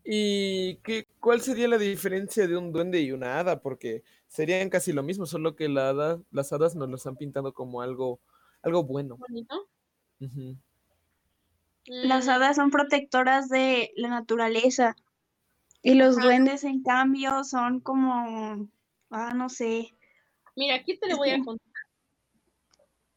¿Y 0.06 0.76
qué, 0.78 1.08
cuál 1.20 1.42
sería 1.42 1.68
la 1.68 1.78
diferencia 1.78 2.48
de 2.48 2.58
un 2.58 2.72
duende 2.74 3.02
y 3.02 3.12
una 3.12 3.40
hada? 3.40 3.62
Porque 3.62 4.04
serían 4.28 4.70
casi 4.70 4.92
lo 4.92 5.04
mismo, 5.04 5.26
solo 5.26 5.56
que 5.56 5.70
la 5.70 5.90
hada, 5.90 6.22
las 6.32 6.52
hadas 6.52 6.76
nos 6.76 6.90
los 6.90 7.08
han 7.08 7.16
pintado 7.16 7.54
como 7.54 7.82
algo, 7.82 8.20
algo 8.62 8.84
bueno. 8.84 9.18
bonito. 9.18 9.68
Las 11.86 12.28
hadas 12.28 12.58
son 12.58 12.70
protectoras 12.70 13.50
de 13.50 13.92
la 13.96 14.10
naturaleza 14.10 14.96
y 15.82 15.96
los 15.96 16.16
duendes, 16.16 16.64
en 16.64 16.82
cambio, 16.82 17.44
son 17.44 17.82
como, 17.82 18.70
ah, 19.10 19.34
no 19.36 19.50
sé. 19.50 19.94
Mira, 20.56 20.76
aquí 20.76 20.98
te 20.98 21.10
lo 21.10 21.18
voy 21.18 21.30
a 21.30 21.44
contar. 21.44 21.74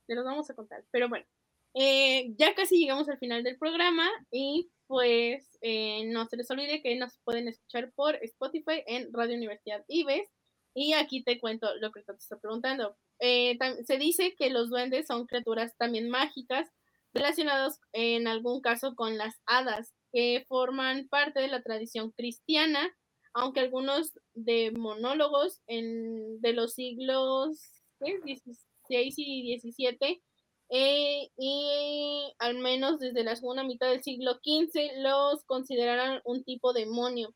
Te 0.06 0.14
los 0.16 0.24
vamos 0.24 0.50
a 0.50 0.54
contar. 0.54 0.84
Pero 0.90 1.08
bueno, 1.08 1.26
eh, 1.74 2.34
ya 2.36 2.54
casi 2.56 2.78
llegamos 2.78 3.08
al 3.08 3.18
final 3.18 3.44
del 3.44 3.56
programa 3.56 4.08
y 4.32 4.68
pues 4.86 5.58
eh, 5.60 6.04
no 6.06 6.26
se 6.26 6.36
les 6.36 6.50
olvide 6.50 6.82
que 6.82 6.96
nos 6.96 7.18
pueden 7.24 7.48
escuchar 7.48 7.92
por 7.94 8.16
Spotify 8.16 8.82
en 8.86 9.12
Radio 9.12 9.36
Universidad 9.36 9.84
Ives. 9.88 10.28
Y 10.74 10.92
aquí 10.92 11.24
te 11.24 11.40
cuento 11.40 11.74
lo 11.76 11.90
que 11.90 12.02
te 12.02 12.12
está 12.12 12.38
preguntando. 12.38 12.96
Eh, 13.18 13.58
se 13.86 13.98
dice 13.98 14.34
que 14.36 14.50
los 14.50 14.68
duendes 14.68 15.06
son 15.06 15.26
criaturas 15.26 15.74
también 15.78 16.10
mágicas 16.10 16.68
relacionados 17.14 17.78
en 17.92 18.28
algún 18.28 18.60
caso 18.60 18.94
con 18.94 19.16
las 19.16 19.40
hadas, 19.46 19.94
que 20.12 20.44
forman 20.48 21.08
parte 21.08 21.40
de 21.40 21.48
la 21.48 21.62
tradición 21.62 22.10
cristiana, 22.10 22.94
aunque 23.32 23.60
algunos 23.60 24.12
de 24.34 24.70
monólogos 24.72 25.62
en, 25.66 26.40
de 26.40 26.52
los 26.52 26.74
siglos. 26.74 27.58
16 27.98 29.14
y 29.16 29.42
17 29.42 30.22
eh, 30.68 31.30
y 31.36 32.34
al 32.38 32.58
menos 32.58 32.98
desde 32.98 33.24
la 33.24 33.36
segunda 33.36 33.62
mitad 33.62 33.88
del 33.88 34.02
siglo 34.02 34.34
XV 34.34 34.98
los 34.98 35.44
consideraran 35.44 36.20
un 36.24 36.44
tipo 36.44 36.72
demonio. 36.72 37.34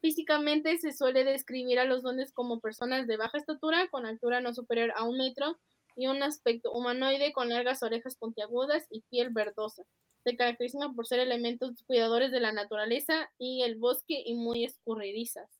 Físicamente 0.00 0.78
se 0.78 0.92
suele 0.92 1.24
describir 1.24 1.80
a 1.80 1.84
los 1.84 2.02
duendes 2.02 2.32
como 2.32 2.60
personas 2.60 3.08
de 3.08 3.16
baja 3.16 3.36
estatura, 3.36 3.88
con 3.90 4.06
altura 4.06 4.40
no 4.40 4.54
superior 4.54 4.92
a 4.96 5.02
un 5.02 5.18
metro 5.18 5.58
y 5.96 6.06
un 6.06 6.22
aspecto 6.22 6.70
humanoide 6.70 7.32
con 7.32 7.48
largas 7.48 7.82
orejas 7.82 8.16
puntiagudas 8.16 8.86
y 8.90 9.02
piel 9.10 9.30
verdosa. 9.30 9.82
Se 10.22 10.36
caracterizan 10.36 10.94
por 10.94 11.06
ser 11.06 11.18
elementos 11.18 11.82
cuidadores 11.84 12.30
de 12.30 12.40
la 12.40 12.52
naturaleza 12.52 13.28
y 13.38 13.62
el 13.62 13.76
bosque 13.76 14.22
y 14.24 14.34
muy 14.34 14.64
escurridizas. 14.64 15.50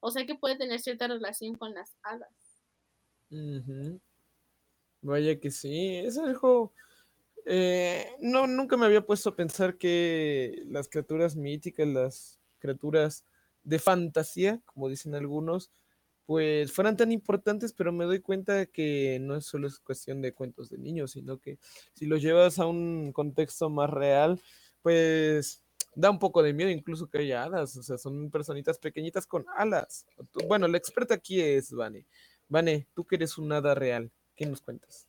O 0.00 0.10
sea 0.10 0.26
que 0.26 0.34
puede 0.34 0.56
tener 0.56 0.80
cierta 0.80 1.06
relación 1.06 1.56
con 1.56 1.74
las 1.74 1.94
hadas. 2.02 2.34
Vaya 5.00 5.38
que 5.38 5.50
sí, 5.50 5.96
es 5.96 6.18
algo... 6.18 6.72
eh, 7.46 8.12
no, 8.20 8.46
nunca 8.46 8.76
me 8.76 8.86
había 8.86 9.06
puesto 9.06 9.30
a 9.30 9.36
pensar 9.36 9.78
que 9.78 10.62
las 10.66 10.88
criaturas 10.88 11.36
míticas, 11.36 11.86
las 11.86 12.40
criaturas 12.58 13.24
de 13.62 13.78
fantasía, 13.78 14.60
como 14.66 14.88
dicen 14.88 15.14
algunos, 15.14 15.70
pues 16.26 16.72
fueran 16.72 16.96
tan 16.96 17.10
importantes, 17.12 17.72
pero 17.72 17.92
me 17.92 18.04
doy 18.04 18.20
cuenta 18.20 18.66
que 18.66 19.18
no 19.20 19.36
es 19.36 19.46
solo 19.46 19.66
es 19.66 19.78
cuestión 19.78 20.20
de 20.20 20.34
cuentos 20.34 20.68
de 20.68 20.76
niños, 20.78 21.12
sino 21.12 21.38
que 21.38 21.58
si 21.94 22.06
lo 22.06 22.16
llevas 22.18 22.58
a 22.58 22.66
un 22.66 23.12
contexto 23.12 23.70
más 23.70 23.88
real, 23.88 24.40
pues 24.82 25.62
da 25.94 26.10
un 26.10 26.18
poco 26.18 26.42
de 26.42 26.52
miedo 26.52 26.70
incluso 26.70 27.08
que 27.08 27.18
haya 27.18 27.44
hadas, 27.44 27.76
o 27.76 27.82
sea, 27.82 27.96
son 27.96 28.30
personitas 28.30 28.78
pequeñitas 28.78 29.26
con 29.26 29.46
alas. 29.56 30.04
Bueno, 30.46 30.68
la 30.68 30.76
experta 30.76 31.14
aquí 31.14 31.40
es 31.40 31.72
Vane. 31.72 32.06
Vane, 32.48 32.86
tú 32.94 33.06
que 33.06 33.16
eres 33.16 33.38
un 33.38 33.50
hada 33.52 33.74
real, 33.74 34.12
¿qué 34.38 34.46
nos 34.46 34.62
cuentas? 34.62 35.08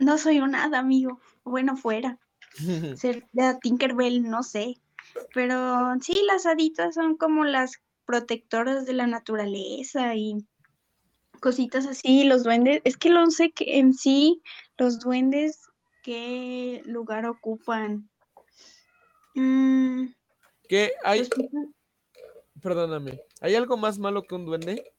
No 0.00 0.18
soy 0.18 0.40
un 0.40 0.54
hada, 0.54 0.78
amigo. 0.78 1.20
Bueno, 1.44 1.76
fuera. 1.76 2.18
Ser 2.96 3.28
de 3.32 3.56
Tinkerbell, 3.60 4.28
no 4.28 4.42
sé. 4.42 4.80
Pero 5.34 5.94
sí, 6.00 6.20
las 6.26 6.46
haditas 6.46 6.94
son 6.94 7.16
como 7.16 7.44
las 7.44 7.72
protectoras 8.06 8.86
de 8.86 8.94
la 8.94 9.06
naturaleza 9.06 10.14
y 10.16 10.46
cositas 11.40 11.86
así. 11.86 12.24
Los 12.24 12.42
duendes, 12.42 12.80
es 12.84 12.96
que 12.96 13.10
no 13.10 13.30
sé 13.30 13.52
que 13.52 13.78
en 13.78 13.92
sí 13.92 14.42
los 14.78 15.00
duendes 15.00 15.60
qué 16.02 16.82
lugar 16.86 17.26
ocupan. 17.26 18.08
Mm, 19.34 20.06
¿Qué 20.68 20.92
hay? 21.04 21.28
Perdóname, 22.62 23.20
¿hay 23.40 23.54
algo 23.54 23.76
más 23.76 23.98
malo 23.98 24.22
que 24.22 24.34
un 24.34 24.44
duende? 24.44 24.92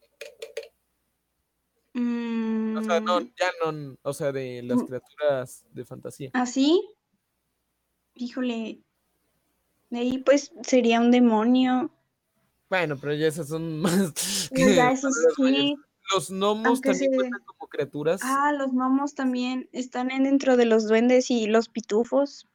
Mm, 1.94 2.78
O 2.78 2.84
sea, 2.84 3.00
no, 3.00 3.20
ya 3.22 3.52
no, 3.72 3.98
o 4.02 4.14
sea, 4.14 4.32
de 4.32 4.62
las 4.64 4.78
Mm. 4.78 4.86
criaturas 4.88 5.66
de 5.72 5.86
fantasía. 5.86 6.30
¿Así? 6.34 6.82
Híjole. 8.16 8.82
De 9.90 10.00
ahí 10.00 10.18
pues 10.20 10.52
sería 10.64 11.00
un 11.02 11.12
demonio. 11.12 11.92
Bueno, 12.70 12.98
pero 12.98 13.14
ya 13.14 13.28
esas 13.28 13.50
son 13.50 13.80
más 14.14 14.50
ya 14.52 14.92
esos 14.92 15.14
sí. 15.36 15.76
los 16.14 16.30
gnomos 16.30 16.66
Aunque 16.68 16.90
también 16.92 17.12
se- 17.12 17.18
cuentan 17.18 17.42
como 17.46 17.68
criaturas. 17.70 18.22
Ah, 18.24 18.52
los 18.58 18.72
gnomos 18.72 19.16
también 19.16 19.70
están 19.74 20.12
en- 20.12 20.24
dentro 20.24 20.56
de 20.58 20.66
los 20.66 20.88
duendes 20.88 21.30
y 21.32 21.48
los 21.48 21.68
pitufos. 21.70 22.48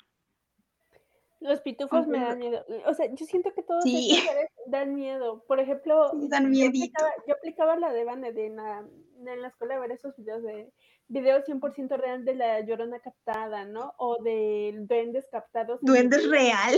Los 1.40 1.60
pitufos 1.60 2.06
me 2.06 2.18
dan 2.18 2.38
miedo. 2.38 2.64
O 2.86 2.94
sea, 2.94 3.06
yo 3.12 3.26
siento 3.26 3.52
que 3.54 3.62
todos 3.62 3.84
Sí. 3.84 4.10
estos 4.12 4.24
seres 4.32 4.50
dan 4.66 4.94
miedo. 4.94 5.44
Por 5.46 5.60
ejemplo, 5.60 6.10
Sí, 6.10 6.28
dan 6.28 6.52
yo 6.54 6.66
aplicaba, 6.68 7.10
yo 7.26 7.34
aplicaba 7.34 7.76
la 7.76 7.92
de 7.92 8.04
Vane 8.04 8.32
de 8.32 8.46
en 8.46 8.56
la, 8.56 8.78
en 9.26 9.42
la 9.42 9.48
escuela 9.48 9.78
ver 9.78 9.90
esos 9.92 10.16
videos 10.16 10.42
de 10.42 10.72
videos 11.08 11.44
100% 11.46 11.96
real 11.98 12.24
de 12.24 12.34
la 12.34 12.60
llorona 12.60 13.00
captada, 13.00 13.64
¿no? 13.64 13.92
O 13.98 14.22
de 14.22 14.74
duendes 14.78 15.28
captados. 15.30 15.80
en 15.82 15.86
Duendes 15.86 16.20
video. 16.20 16.32
real. 16.32 16.74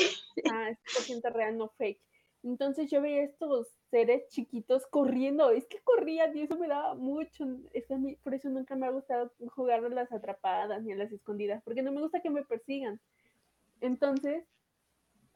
Ah, 0.53 0.71
100% 0.85 1.31
real, 1.33 1.57
no 1.57 1.69
fake. 1.79 2.03
Entonces 2.45 2.91
yo 2.91 3.01
veía 3.01 3.23
estos 3.25 3.69
seres 3.91 4.29
chiquitos 4.29 4.87
corriendo. 4.87 5.51
Es 5.51 5.67
que 5.67 5.81
corrían 5.81 6.37
y 6.37 6.43
eso 6.43 6.57
me 6.57 6.69
daba 6.69 6.95
mucho. 6.95 7.45
Es 7.73 7.87
que 7.87 7.95
a 7.95 7.99
mí, 7.99 8.17
por 8.23 8.35
eso 8.35 8.49
nunca 8.49 8.77
me 8.77 8.87
ha 8.87 8.91
gustado 8.91 9.33
jugar 9.55 9.85
a 9.85 9.89
las 9.89 10.13
atrapadas 10.13 10.83
ni 10.83 10.93
a 10.93 10.97
las 10.97 11.11
escondidas, 11.13 11.63
porque 11.65 11.83
no 11.83 11.91
me 11.93 12.01
gusta 12.01 12.21
que 12.21 12.31
me 12.31 12.45
persigan. 12.45 13.01
Entonces, 13.81 14.45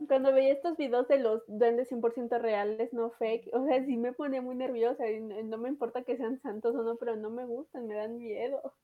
cuando 0.08 0.32
veía 0.32 0.52
estos 0.52 0.76
videos 0.76 1.08
de 1.08 1.18
los 1.18 1.42
duendes 1.46 1.88
100% 1.88 2.38
reales, 2.38 2.92
no 2.92 3.10
fake, 3.10 3.50
o 3.52 3.66
sea, 3.66 3.84
sí 3.84 3.96
me 3.96 4.12
ponía 4.12 4.42
muy 4.42 4.54
nerviosa 4.54 5.08
y 5.10 5.20
no, 5.20 5.42
no 5.42 5.58
me 5.58 5.68
importa 5.68 6.02
que 6.02 6.16
sean 6.16 6.40
santos 6.40 6.74
o 6.74 6.82
no, 6.82 6.96
pero 6.96 7.16
no 7.16 7.30
me 7.30 7.44
gustan, 7.44 7.86
me 7.86 7.94
dan 7.94 8.18
miedo. 8.18 8.74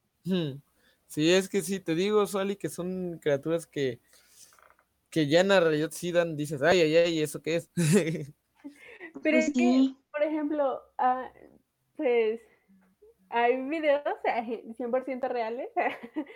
Sí, 1.06 1.32
es 1.32 1.48
que 1.48 1.62
sí, 1.62 1.80
te 1.80 1.94
digo, 1.94 2.26
Suali, 2.26 2.56
que 2.56 2.68
son 2.68 3.18
criaturas 3.18 3.66
que, 3.66 4.00
que 5.10 5.26
ya 5.26 5.40
en 5.40 5.48
la 5.48 5.60
realidad 5.60 5.90
sí 5.90 6.12
dan, 6.12 6.36
dices, 6.36 6.62
ay, 6.62 6.82
ay, 6.82 6.96
ay, 6.96 7.22
¿eso 7.22 7.40
qué 7.40 7.56
es? 7.56 7.70
Pero 9.22 9.38
es 9.38 9.52
que, 9.52 9.94
por 10.12 10.22
ejemplo, 10.22 10.82
ah, 10.98 11.32
pues 11.96 12.40
hay 13.30 13.60
videos 13.68 14.02
eh, 14.24 14.64
100% 14.76 15.28
reales 15.28 15.68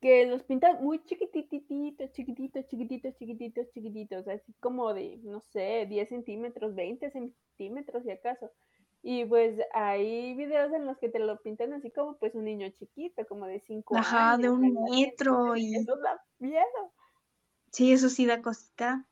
que 0.00 0.26
los 0.26 0.42
pintan 0.44 0.82
muy 0.82 1.02
chiquitititos, 1.04 2.12
chiquititos, 2.12 2.66
chiquititos, 2.66 3.16
chiquititos, 3.16 3.70
chiquititos, 3.72 4.28
así 4.28 4.54
como 4.60 4.94
de, 4.94 5.18
no 5.24 5.40
sé, 5.40 5.86
10 5.88 6.08
centímetros, 6.08 6.74
20 6.74 7.10
centímetros 7.10 8.04
si 8.04 8.10
acaso. 8.10 8.50
Y 9.02 9.24
pues 9.24 9.58
hay 9.72 10.34
videos 10.34 10.72
en 10.72 10.86
los 10.86 10.98
que 10.98 11.08
te 11.08 11.18
lo 11.18 11.40
pintan 11.40 11.72
así 11.72 11.90
como 11.90 12.16
pues 12.18 12.34
un 12.34 12.44
niño 12.44 12.68
chiquito, 12.70 13.26
como 13.26 13.46
de 13.46 13.60
5 13.60 13.96
años. 13.96 14.06
Ajá, 14.06 14.36
de 14.36 14.50
un 14.50 14.74
metro 14.90 15.56
y... 15.56 15.76
Eso 15.76 15.96
da 15.96 16.22
miedo. 16.38 16.92
Sí, 17.70 17.92
eso 17.92 18.08
sí 18.08 18.26
da 18.26 18.42
cosita. 18.42 19.06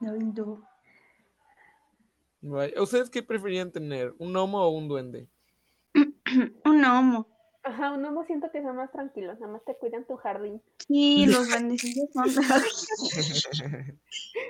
No, 0.00 0.12
no. 0.12 0.68
¿Ustedes 2.80 3.10
qué 3.10 3.22
preferían 3.22 3.72
tener? 3.72 4.14
¿Un 4.18 4.32
gnomo 4.32 4.62
o 4.62 4.70
un 4.70 4.88
duende? 4.88 5.28
Un 6.64 6.80
gnomo. 6.80 7.37
Ajá, 7.68 7.92
un 7.92 8.00
gnomo 8.02 8.24
siento 8.24 8.50
que 8.50 8.62
son 8.62 8.76
más 8.76 8.90
tranquilos, 8.90 9.38
nada 9.40 9.52
más 9.52 9.64
te 9.64 9.76
cuidan 9.76 10.06
tu 10.06 10.16
jardín. 10.16 10.62
Sí, 10.86 11.26
los 11.26 11.48
duendecillos 11.48 12.08
son 12.14 12.24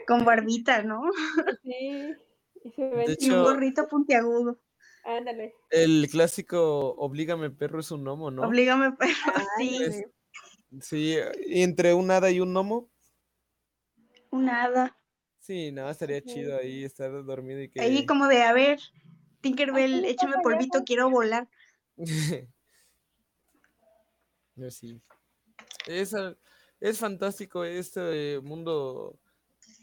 con 0.06 0.24
barbita, 0.24 0.82
¿no? 0.84 1.02
Sí, 1.64 2.14
y 2.64 2.70
se 2.72 2.82
ven 2.88 3.06
De 3.06 3.16
Y 3.18 3.30
un 3.30 3.32
hecho- 3.38 3.42
gorrito 3.42 3.88
puntiagudo. 3.88 4.60
Ándale. 5.04 5.54
El 5.70 6.06
clásico 6.10 6.94
Oblígame 6.96 7.50
perro 7.50 7.80
es 7.80 7.90
un 7.90 8.04
gnomo, 8.04 8.30
¿no? 8.30 8.42
Oblígame, 8.42 8.92
perro. 8.92 9.12
Sí, 9.58 9.78
Es- 9.82 10.06
sí, 10.80 11.16
y 11.46 11.62
entre 11.62 11.94
un 11.94 12.10
hada 12.12 12.30
y 12.30 12.38
un 12.40 12.52
gnomo. 12.52 12.88
un 14.30 14.48
hada. 14.48 14.96
Sí, 15.40 15.72
nada, 15.72 15.90
estaría 15.90 16.22
chido 16.22 16.56
ahí 16.58 16.84
estar 16.84 17.10
dormido 17.24 17.62
y 17.62 17.68
que. 17.70 17.80
Ahí 17.80 18.06
como 18.06 18.28
de, 18.28 18.42
a 18.42 18.52
ver, 18.52 18.78
Tinkerbell, 19.40 20.04
échame 20.04 20.36
polvito, 20.42 20.84
quiero 20.84 21.10
volar. 21.10 21.48
Sí. 24.70 25.00
Es, 25.86 26.14
es 26.80 26.98
fantástico 26.98 27.64
este 27.64 28.40
mundo, 28.40 29.18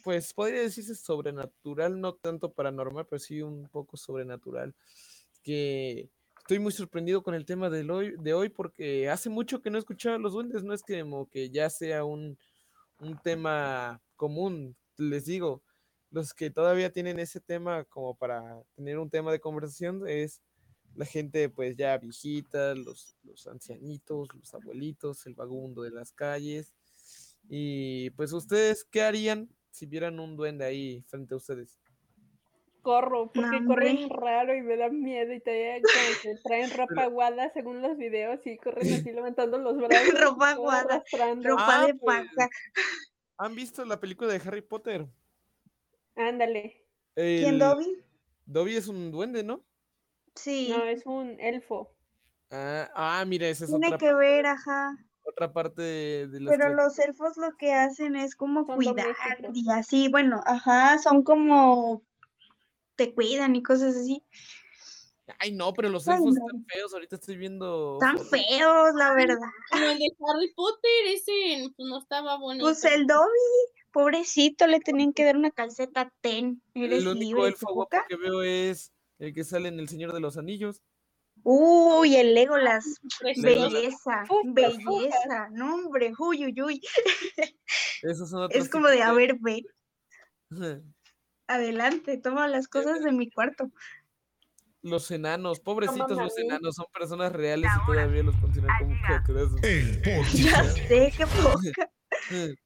pues 0.03 0.33
podría 0.33 0.61
decirse 0.61 0.95
sobrenatural, 0.95 1.99
no 1.99 2.15
tanto 2.15 2.51
paranormal, 2.51 3.07
pero 3.07 3.19
sí 3.19 3.41
un 3.41 3.67
poco 3.69 3.97
sobrenatural. 3.97 4.75
Que 5.43 6.09
estoy 6.39 6.59
muy 6.59 6.71
sorprendido 6.71 7.23
con 7.23 7.33
el 7.33 7.45
tema 7.45 7.69
del 7.69 7.89
hoy, 7.89 8.15
de 8.19 8.33
hoy 8.33 8.49
porque 8.49 9.09
hace 9.09 9.29
mucho 9.29 9.61
que 9.61 9.71
no 9.71 9.77
escuchaba 9.77 10.15
a 10.15 10.19
los 10.19 10.33
duendes, 10.33 10.63
no 10.63 10.73
es 10.73 10.83
que, 10.83 11.01
como 11.01 11.29
que 11.29 11.49
ya 11.49 11.69
sea 11.69 12.03
un, 12.03 12.37
un 12.99 13.17
tema 13.21 14.01
común, 14.15 14.75
les 14.97 15.25
digo, 15.25 15.63
los 16.11 16.33
que 16.33 16.49
todavía 16.49 16.91
tienen 16.91 17.19
ese 17.19 17.39
tema 17.39 17.83
como 17.85 18.15
para 18.15 18.61
tener 18.75 18.99
un 18.99 19.09
tema 19.09 19.31
de 19.31 19.39
conversación 19.39 20.07
es 20.07 20.41
la 20.95 21.05
gente 21.05 21.49
pues 21.49 21.75
ya 21.75 21.97
viejita, 21.97 22.73
los, 22.75 23.15
los 23.23 23.45
ancianitos, 23.47 24.27
los 24.33 24.53
abuelitos, 24.53 25.25
el 25.25 25.33
vagabundo 25.35 25.81
de 25.83 25.91
las 25.91 26.11
calles. 26.11 26.73
Y 27.49 28.09
pues 28.11 28.33
ustedes, 28.33 28.83
¿qué 28.85 29.01
harían 29.01 29.49
si 29.71 29.85
vieran 29.85 30.19
un 30.19 30.35
duende 30.35 30.65
ahí 30.65 31.03
frente 31.07 31.33
a 31.33 31.37
ustedes? 31.37 31.77
Corro, 32.81 33.31
porque 33.33 33.59
No, 33.61 33.67
corren 33.67 34.09
raro 34.11 34.55
y 34.55 34.61
me 34.61 34.77
dan 34.77 35.01
miedo 35.01 35.33
y 35.33 35.39
te 35.39 35.81
que 36.21 36.35
traen 36.43 36.69
ropa 36.77 37.03
aguada 37.03 37.51
según 37.53 37.81
los 37.81 37.97
videos 37.97 38.39
y 38.45 38.57
corren 38.57 38.93
así 38.93 39.11
levantando 39.11 39.57
los 39.57 39.75
brazos. 39.77 40.13
Ropa 40.21 40.51
aguada. 40.51 41.03
Ropa 41.41 41.81
Ah, 41.81 41.85
de 41.87 41.95
pues. 41.95 42.27
paja. 42.35 42.49
¿Han 43.37 43.55
visto 43.55 43.83
la 43.85 43.99
película 43.99 44.31
de 44.31 44.37
Harry 44.47 44.61
Potter? 44.61 45.07
Ándale. 46.15 46.85
¿Quién, 47.15 47.55
El- 47.55 47.59
Dobby? 47.59 47.97
Dobby 48.45 48.75
es 48.75 48.87
un 48.87 49.11
duende, 49.11 49.43
¿no? 49.43 49.63
Sí, 50.35 50.69
No, 50.69 50.83
es 50.85 51.05
un 51.05 51.39
elfo. 51.39 51.91
Ah, 52.51 52.89
ah, 52.95 53.25
mira, 53.25 53.47
esa 53.47 53.65
es 53.65 53.69
tiene 53.71 53.87
otra, 53.87 53.97
que 53.97 54.13
ver, 54.13 54.45
ajá. 54.45 54.95
otra 55.23 55.51
parte 55.51 55.81
de, 55.81 56.27
de 56.27 56.45
Pero 56.47 56.73
los 56.73 56.97
elfos 56.99 57.37
lo 57.37 57.55
que 57.57 57.73
hacen 57.73 58.15
es 58.15 58.35
como 58.35 58.65
Son 58.65 58.75
cuidar 58.75 58.95
domésticos. 58.95 59.51
y 59.57 59.71
así, 59.71 60.07
bueno, 60.09 60.41
ajá, 60.45 60.97
son 60.99 61.23
como 61.23 62.03
te 62.95 63.13
cuidan 63.13 63.55
y 63.55 63.63
cosas 63.63 63.95
así. 63.95 64.23
Ay, 65.39 65.51
no, 65.53 65.73
pero 65.73 65.89
los 65.89 66.07
Ay, 66.07 66.17
elfos 66.17 66.35
no. 66.35 66.45
están 66.45 66.65
feos. 66.67 66.93
Ahorita 66.93 67.15
estoy 67.15 67.35
viendo. 67.37 67.97
Tan 67.99 68.17
fotos. 68.17 68.29
feos, 68.29 68.93
la 68.95 69.13
verdad. 69.13 69.37
Como 69.71 69.85
el 69.85 69.97
de 69.97 70.05
Harry 70.27 70.53
Potter, 70.53 70.91
ese 71.07 71.73
pues, 71.75 71.89
no 71.89 71.97
estaba 71.97 72.37
bonito. 72.37 72.65
Pues 72.65 72.85
el 72.85 73.07
Dobby, 73.07 73.27
pobrecito, 73.91 74.67
le 74.67 74.79
tenían 74.79 75.13
que 75.13 75.25
dar 75.25 75.35
una 75.35 75.49
calceta 75.51 76.13
ten. 76.21 76.61
Eres 76.75 77.01
El 77.01 77.07
único 77.07 77.37
libre, 77.37 77.47
elfo 77.49 77.73
guapo 77.73 77.97
que 78.07 78.15
veo 78.15 78.43
es 78.43 78.93
el 79.19 79.33
que 79.33 79.43
sale 79.43 79.69
en 79.69 79.79
El 79.79 79.89
Señor 79.89 80.13
de 80.13 80.19
los 80.19 80.37
Anillos. 80.37 80.81
Uy, 81.43 82.15
el 82.15 82.33
Legolas. 82.33 82.85
Belleza, 83.37 84.23
belleza. 84.45 85.49
No, 85.51 85.75
hombre, 85.75 86.13
uy, 86.17 86.45
uy, 86.45 86.61
uy. 86.61 86.81
Esos 88.01 88.29
son 88.29 88.43
otros 88.43 88.63
Es 88.63 88.69
como 88.69 88.87
de, 88.87 89.01
a 89.03 89.11
ver, 89.13 89.37
de- 89.39 89.63
adelante, 91.47 92.17
toma 92.17 92.47
las 92.47 92.67
cosas 92.67 93.03
de 93.03 93.11
mi 93.11 93.29
cuarto. 93.29 93.69
Los 94.81 95.09
enanos, 95.09 95.59
pobrecitos 95.59 96.11
los 96.11 96.37
enanos, 96.37 96.75
son 96.75 96.85
personas 96.93 97.31
reales 97.31 97.71
y 97.81 97.85
todavía 97.85 98.23
los 98.23 98.35
consideran 98.37 98.77
como 98.79 98.95
criaturas. 99.03 99.49
Ya 100.33 100.63
sé, 100.63 101.13
qué 101.17 101.25
poca. 101.27 101.91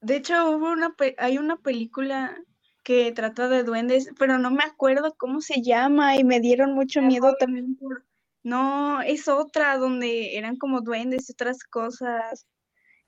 De 0.00 0.16
hecho, 0.16 0.50
hubo 0.50 0.70
una 0.72 0.94
pe- 0.94 1.14
hay 1.18 1.38
una 1.38 1.56
película 1.58 2.36
que 2.82 3.12
trata 3.12 3.48
de 3.48 3.62
duendes, 3.64 4.10
pero 4.18 4.38
no 4.38 4.50
me 4.50 4.64
acuerdo 4.64 5.14
cómo 5.16 5.40
se 5.40 5.62
llama 5.62 6.16
y 6.16 6.24
me 6.24 6.40
dieron 6.40 6.74
mucho 6.74 7.02
miedo 7.02 7.34
también 7.38 7.76
por... 7.76 8.04
No, 8.44 9.00
es 9.02 9.28
otra 9.28 9.76
donde 9.78 10.36
eran 10.36 10.56
como 10.56 10.80
duendes 10.80 11.28
y 11.28 11.32
otras 11.32 11.62
cosas, 11.64 12.46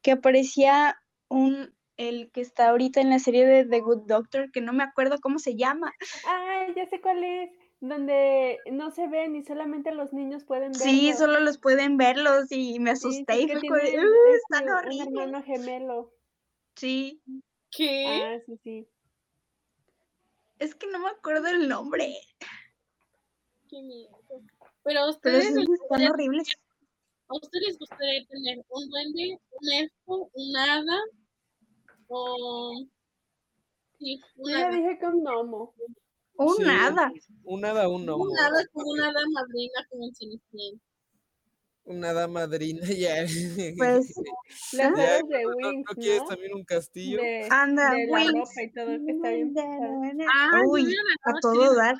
que 0.03 0.13
aparecía 0.13 0.97
un, 1.29 1.75
el 1.97 2.31
que 2.31 2.41
está 2.41 2.69
ahorita 2.71 3.01
en 3.01 3.11
la 3.11 3.19
serie 3.19 3.47
de 3.47 3.65
The 3.65 3.81
Good 3.81 4.07
Doctor, 4.07 4.53
que 4.53 4.61
no 4.61 4.73
me 4.73 4.85
acuerdo 4.85 5.19
cómo 5.21 5.39
se 5.41 5.57
llama. 5.57 5.93
Ay, 6.27 6.73
ya 6.77 6.87
sé 6.87 7.01
cuál 7.01 7.25
es. 7.25 7.51
Donde 7.81 8.59
no 8.71 8.91
se 8.93 9.09
ven 9.09 9.37
y 9.37 9.43
solamente 9.43 9.93
los 9.93 10.13
niños 10.15 10.45
pueden 10.45 10.73
verlo. 10.73 10.85
Sí, 10.85 11.13
solo 11.13 11.41
los 11.41 11.59
pueden 11.59 11.99
verlos 11.99 12.47
y 12.51 12.79
me 12.79 12.97
Sí, 12.97 13.09
asusté 13.09 13.35
sí, 13.37 13.43
y 13.43 13.47
que 13.49 13.59
fue 13.59 13.81
tiene 13.83 13.97
como 13.97 14.05
"Uh, 14.05 14.35
están 14.37 14.65
un 14.65 14.71
horribles". 14.71 15.07
hermano 15.09 15.43
gemelo. 15.43 16.13
Sí, 16.77 17.21
¿Qué? 17.71 18.05
Ah, 18.07 18.39
sí, 18.47 18.57
sí. 18.63 18.89
Es 20.59 20.75
que 20.75 20.87
no 20.89 20.99
me 21.01 21.09
acuerdo 21.09 21.49
el 21.49 21.69
nombre, 21.69 22.15
Qué 23.69 23.83
miedo. 23.83 24.21
Pero 24.85 25.01
a 25.01 25.03
pero 25.03 25.11
ustedes, 25.11 25.55
les 25.55 25.67
gustaría, 25.67 26.11
horribles. 26.11 26.49
¿a 27.29 27.35
ustedes 27.37 27.67
les 27.69 27.79
gustaría 27.79 28.27
tener 28.27 28.65
un 28.69 28.89
duende, 28.91 29.39
un 29.51 29.73
elfo, 29.73 30.31
un 30.33 30.57
hada 30.57 31.01
o... 32.09 32.87
Sí, 33.99 34.21
un 34.37 34.51
Yo 34.53 34.59
ya 34.59 34.67
hada. 34.69 34.77
dije 34.77 34.99
que 35.01 35.07
un 35.07 35.23
gnomo. 35.25 35.75
Un 36.37 36.57
Sí, 36.57 36.63
nada. 36.65 37.13
Un 37.45 37.65
hada, 37.65 37.89
un 37.89 38.05
gnomo. 38.05 38.25
Un 38.25 38.39
hada 38.39 38.67
como 38.73 38.91
una 38.91 39.09
hada 39.09 39.23
madrina 39.33 39.87
como 39.89 40.05
en 40.05 40.15
Cenicienta. 40.15 40.85
Una 41.85 42.11
hada 42.11 42.27
madrina, 42.29 42.81
ya. 42.99 43.27
Pues, 43.77 44.15
Las 44.73 44.97
Ya, 44.97 45.17
hadas 45.17 45.29
de 45.29 45.45
¿no- 45.45 45.51
no, 45.51 45.57
Wings, 45.69 45.85
¿no 45.89 45.95
quieres 45.97 46.23
también 46.29 46.55
un 46.55 46.65
castillo? 46.65 47.21
De, 47.21 47.49
Anda, 47.51 47.91
de 47.95 48.07
la 48.07 48.13
Wings. 48.19 48.33
ropa 48.35 48.63
y 48.63 48.73
todo, 48.73 48.87
que 49.05 49.13
está 49.13 49.31
bien 49.31 49.55
padre. 49.55 50.27
Ah, 50.29 50.61
Uy, 50.67 50.95
a 51.25 51.41
todo 51.41 51.75
dar. 51.75 51.95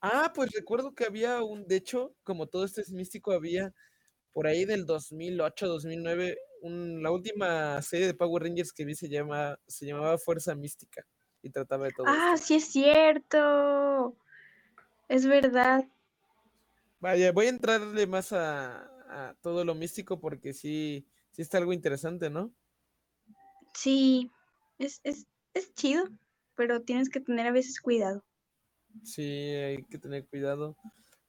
Ah, 0.00 0.32
pues 0.34 0.50
recuerdo 0.52 0.94
que 0.94 1.04
había 1.04 1.42
un, 1.42 1.66
de 1.66 1.76
hecho, 1.76 2.14
como 2.22 2.46
todo 2.46 2.64
esto 2.64 2.80
es 2.80 2.92
místico, 2.92 3.32
había 3.32 3.72
por 4.32 4.46
ahí 4.46 4.64
del 4.64 4.86
2008, 4.86 5.66
2009, 5.66 6.36
un, 6.62 7.02
la 7.02 7.10
última 7.10 7.80
serie 7.82 8.06
de 8.06 8.14
Power 8.14 8.44
Rangers 8.44 8.72
que 8.72 8.84
vi 8.84 8.94
se 8.94 9.08
llama, 9.08 9.58
se 9.66 9.86
llamaba 9.86 10.18
Fuerza 10.18 10.54
Mística 10.54 11.04
y 11.42 11.50
trataba 11.50 11.86
de 11.86 11.92
todo 11.92 12.06
Ah, 12.06 12.34
esto. 12.34 12.46
sí 12.46 12.54
es 12.56 12.64
cierto. 12.66 14.16
Es 15.08 15.26
verdad. 15.26 15.84
Vaya, 17.00 17.32
voy 17.32 17.46
a 17.46 17.50
entrarle 17.50 18.06
más 18.06 18.32
a, 18.32 18.82
a 19.08 19.34
todo 19.40 19.64
lo 19.64 19.74
místico 19.74 20.20
porque 20.20 20.52
sí, 20.52 21.06
sí 21.30 21.42
está 21.42 21.58
algo 21.58 21.72
interesante, 21.72 22.30
¿no? 22.30 22.54
Sí, 23.74 24.30
es, 24.78 25.00
es, 25.04 25.26
es 25.54 25.72
chido, 25.74 26.04
pero 26.54 26.82
tienes 26.82 27.08
que 27.08 27.20
tener 27.20 27.46
a 27.46 27.52
veces 27.52 27.80
cuidado. 27.80 28.24
Sí, 29.04 29.22
hay 29.22 29.84
que 29.84 29.98
tener 29.98 30.26
cuidado. 30.26 30.76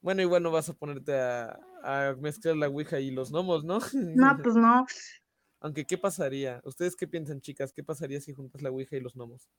Bueno, 0.02 0.22
igual 0.22 0.43
no 0.43 0.52
vas 0.52 0.70
a 0.70 0.74
ponerte 0.74 1.14
a, 1.20 1.60
a 1.84 2.16
mezclar 2.16 2.56
la 2.56 2.68
Ouija 2.70 3.00
y 3.00 3.12
los 3.12 3.32
gnomos, 3.32 3.64
¿no? 3.64 3.80
No, 4.14 4.38
pues 4.41 4.56
no. 4.56 4.86
Aunque, 5.62 5.86
¿qué 5.86 5.98
pasaría? 5.98 6.62
¿Ustedes 6.66 6.96
qué 6.98 7.08
piensan, 7.08 7.39
chicas? 7.41 7.72
¿Qué 7.74 7.84
pasaría 7.84 8.20
si 8.22 8.34
juntas 8.34 8.62
la 8.62 8.72
Ouija 8.72 8.98
y 8.98 9.02
los 9.02 9.16
gnomos? 9.16 9.50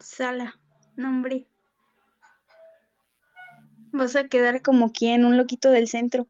Sala, 0.00 0.58
nombre. 0.96 1.46
Vas 3.92 4.16
a 4.16 4.28
quedar 4.28 4.62
como 4.62 4.92
quien, 4.92 5.24
un 5.24 5.36
loquito 5.36 5.70
del 5.70 5.88
centro. 5.88 6.26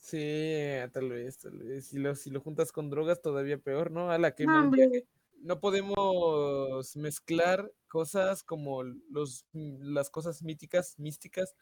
Sí, 0.00 0.18
eh, 0.20 0.88
tal 0.92 1.08
vez, 1.08 1.38
tal 1.38 1.58
vez. 1.58 1.86
Si 1.88 1.98
lo, 1.98 2.14
si 2.14 2.30
lo 2.30 2.40
juntas 2.40 2.72
con 2.72 2.90
drogas, 2.90 3.22
todavía 3.22 3.58
peor, 3.58 3.90
¿no? 3.90 4.10
A 4.10 4.18
la 4.18 4.34
que 4.34 4.44
No. 4.44 4.70
No 5.40 5.60
podemos 5.60 6.96
mezclar 6.96 7.70
cosas 7.86 8.42
como 8.42 8.82
los, 8.82 9.46
las 9.52 10.08
cosas 10.08 10.42
míticas, 10.42 10.98
místicas, 10.98 11.54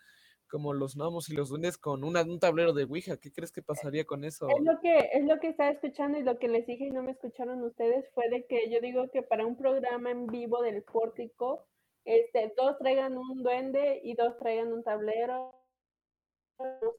como 0.49 0.73
los 0.73 0.95
gnomos 0.97 1.29
y 1.29 1.35
los 1.35 1.49
duendes 1.49 1.79
con 1.79 2.05
una- 2.05 2.23
un 2.23 2.39
tablero 2.39 2.73
de 2.73 2.85
Ouija. 2.85 3.17
¿Qué 3.17 3.33
crees 3.33 3.51
que 3.51 3.61
pasaría 3.63 4.05
con 4.05 4.23
eso? 4.25 4.47
Es 4.49 4.63
lo 4.63 4.79
que 4.81 5.11
es 5.13 5.25
lo 5.25 5.41
que 5.41 5.49
estaba 5.49 5.71
escuchando 5.71 6.17
y 6.19 6.23
lo 6.23 6.39
que 6.39 6.47
les 6.47 6.65
dije 6.67 6.87
y 6.87 6.91
no 6.91 7.03
me 7.03 7.11
escucharon 7.13 7.61
ustedes 7.65 8.05
fue 8.15 8.29
de 8.29 8.47
que 8.47 8.71
yo 8.71 8.81
digo 8.81 9.11
que 9.11 9.23
para 9.23 9.47
un 9.47 9.57
programa 9.57 10.11
en 10.13 10.27
vivo 10.29 10.63
del 10.63 10.83
pórtico, 10.85 11.67
este, 12.05 12.53
dos 12.57 12.79
traigan 12.79 13.17
un 13.17 13.43
duende 13.43 14.01
y 14.03 14.15
dos 14.15 14.37
traigan 14.39 14.73
un 14.73 14.83
tablero. 14.83 15.55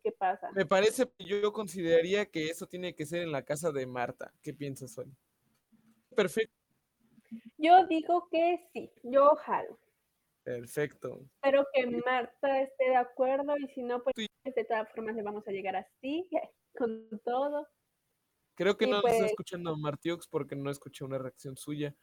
¿Qué 0.04 0.12
pasa? 0.12 0.52
Me 0.52 0.66
parece, 0.66 1.10
yo 1.20 1.54
consideraría 1.54 2.26
que 2.26 2.50
eso 2.50 2.68
tiene 2.68 2.94
que 2.96 3.06
ser 3.06 3.22
en 3.22 3.32
la 3.32 3.44
casa 3.44 3.72
de 3.72 3.86
Marta. 3.86 4.34
¿Qué 4.42 4.54
piensas, 4.54 4.92
Sueli? 4.94 5.16
Perfecto, 6.16 6.54
Yo 7.58 7.86
digo 7.88 8.28
que 8.30 8.68
sí, 8.74 8.92
yo 9.04 9.36
jalo. 9.38 9.80
perfecto. 10.44 11.22
Espero 11.42 11.66
que 11.74 11.88
Marta 11.88 12.62
esté 12.62 12.90
de 12.90 12.96
acuerdo 12.98 13.58
y 13.58 13.68
si 13.70 13.84
no, 13.84 14.04
pues 14.04 14.14
de 14.44 14.66
todas 14.66 14.92
formas 14.94 15.16
le 15.16 15.24
vamos 15.24 15.48
a 15.48 15.52
llegar 15.52 15.76
así, 15.78 16.30
con 16.78 17.08
todo. 17.24 17.66
Creo 18.56 18.78
que 18.78 18.86
Y 18.86 18.90
no 18.90 18.98
nos 18.98 19.06
está 19.06 19.18
pues- 19.20 19.32
escuchando 19.32 19.78
Martiox 19.78 20.28
porque 20.28 20.56
no 20.56 20.70
escuché 20.70 21.06
una 21.06 21.18
reacción 21.18 21.56
suya. 21.58 21.96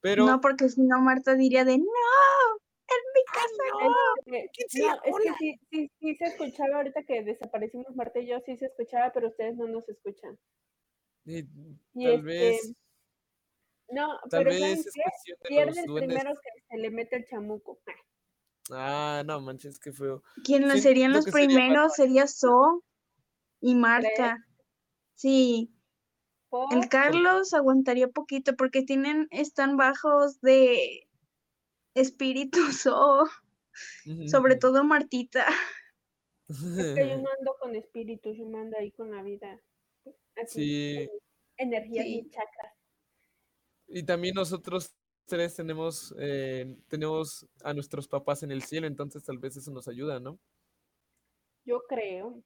Pero 0.00 0.26
No, 0.26 0.40
porque 0.40 0.68
si 0.68 0.82
no, 0.82 1.00
Marta 1.00 1.34
diría 1.34 1.64
de 1.64 1.78
no, 1.78 1.84
en 1.84 3.02
mi 3.14 3.24
casa 3.26 3.62
no. 3.80 3.90
No, 3.90 4.36
es 4.36 4.50
que 4.52 4.64
sí, 4.68 5.60
sí, 5.70 5.90
sí 6.00 6.16
se 6.16 6.24
escuchaba 6.24 6.76
ahorita 6.76 7.02
que 7.04 7.22
desaparecimos 7.22 7.94
Marta 7.94 8.18
y 8.20 8.28
yo, 8.28 8.40
sí 8.46 8.56
se 8.56 8.66
escuchaba, 8.66 9.12
pero 9.12 9.28
ustedes 9.28 9.56
no 9.56 9.66
nos 9.66 9.88
escuchan. 9.88 10.38
Y 11.24 11.42
tal 11.44 11.52
este, 11.94 12.22
vez, 12.22 12.72
No, 13.90 14.18
tal 14.30 14.44
pero 14.44 14.50
vez 14.50 14.60
¿saben 14.60 14.78
es 14.78 14.90
qué? 14.94 15.02
cuestión 15.02 15.38
de 15.42 15.48
Pierde 15.48 15.66
los 15.70 15.78
el 15.78 15.86
duendes. 15.86 16.08
primero 16.18 16.40
que 16.40 16.62
se 16.68 16.76
le 16.78 16.90
mete 16.90 17.16
el 17.16 17.26
chamuco. 17.26 17.78
Ah, 18.72 19.22
no 19.26 19.40
manches, 19.40 19.78
qué 19.78 19.92
feo. 19.92 20.22
Siento 20.44 20.76
serían 20.78 21.12
los 21.12 21.24
que 21.24 21.32
sería 21.32 21.46
primeros 21.56 21.94
sería 21.94 22.26
So 22.26 22.84
y. 23.60 23.74
Marta. 23.74 24.38
Sí, 25.14 25.74
¿Por? 26.50 26.74
el 26.74 26.88
Carlos 26.88 27.54
aguantaría 27.54 28.08
poquito 28.08 28.54
porque 28.56 28.82
tienen, 28.82 29.28
están 29.30 29.76
bajos 29.76 30.40
de 30.40 31.08
espíritu 31.94 32.58
So, 32.72 33.24
sobre 34.26 34.56
todo 34.56 34.84
Martita. 34.84 35.46
Es 36.48 36.94
que 36.94 37.08
yo 37.08 37.16
no 37.18 37.28
ando 37.38 37.56
con 37.60 37.76
espíritus, 37.76 38.36
yo 38.36 38.44
mando 38.46 38.76
ahí 38.76 38.90
con 38.90 39.12
la 39.12 39.22
vida. 39.22 39.62
Así, 40.36 40.96
Sí, 41.06 41.10
energías 41.56 42.04
Sí. 42.04 42.18
y 42.18 42.30
chakras. 42.30 42.74
y 43.86 44.02
también 44.04 44.34
nosotros 44.34 44.92
tres 45.26 45.54
tenemos, 45.54 46.12
eh, 46.18 46.76
tenemos 46.88 47.46
a 47.62 47.72
nuestros 47.72 48.08
papás 48.08 48.42
en 48.42 48.50
el 48.50 48.62
cielo, 48.62 48.88
entonces 48.88 49.22
tal 49.24 49.38
vez 49.38 49.56
eso 49.56 49.70
nos 49.70 49.86
ayuda, 49.86 50.18
¿no? 50.18 50.40
Yo 51.64 51.80
creo. 51.88 52.42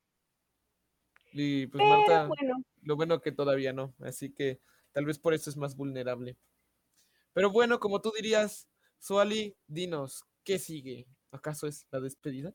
Y 1.37 1.67
pues 1.67 1.83
Pero 1.83 1.99
Marta, 1.99 2.27
bueno, 2.29 2.57
lo 2.83 2.97
bueno 2.97 3.21
que 3.21 3.33
todavía 3.33 3.73
no, 3.73 3.93
así 3.99 4.33
que 4.33 4.61
tal 4.93 5.05
vez 5.05 5.19
por 5.19 5.35
eso 5.35 5.51
es 5.51 5.57
más 5.57 5.77
vulnerable. 5.77 6.37
Pero 7.33 7.51
bueno, 7.51 7.81
como 7.81 8.01
tú 8.01 8.13
dirías, 8.17 8.69
Suali, 9.01 9.57
dinos, 9.67 10.25
¿qué 10.45 10.61
sigue? 10.61 11.09
¿Acaso 11.33 11.67
es 11.67 11.89
la 11.91 11.99
despedida? 11.99 12.55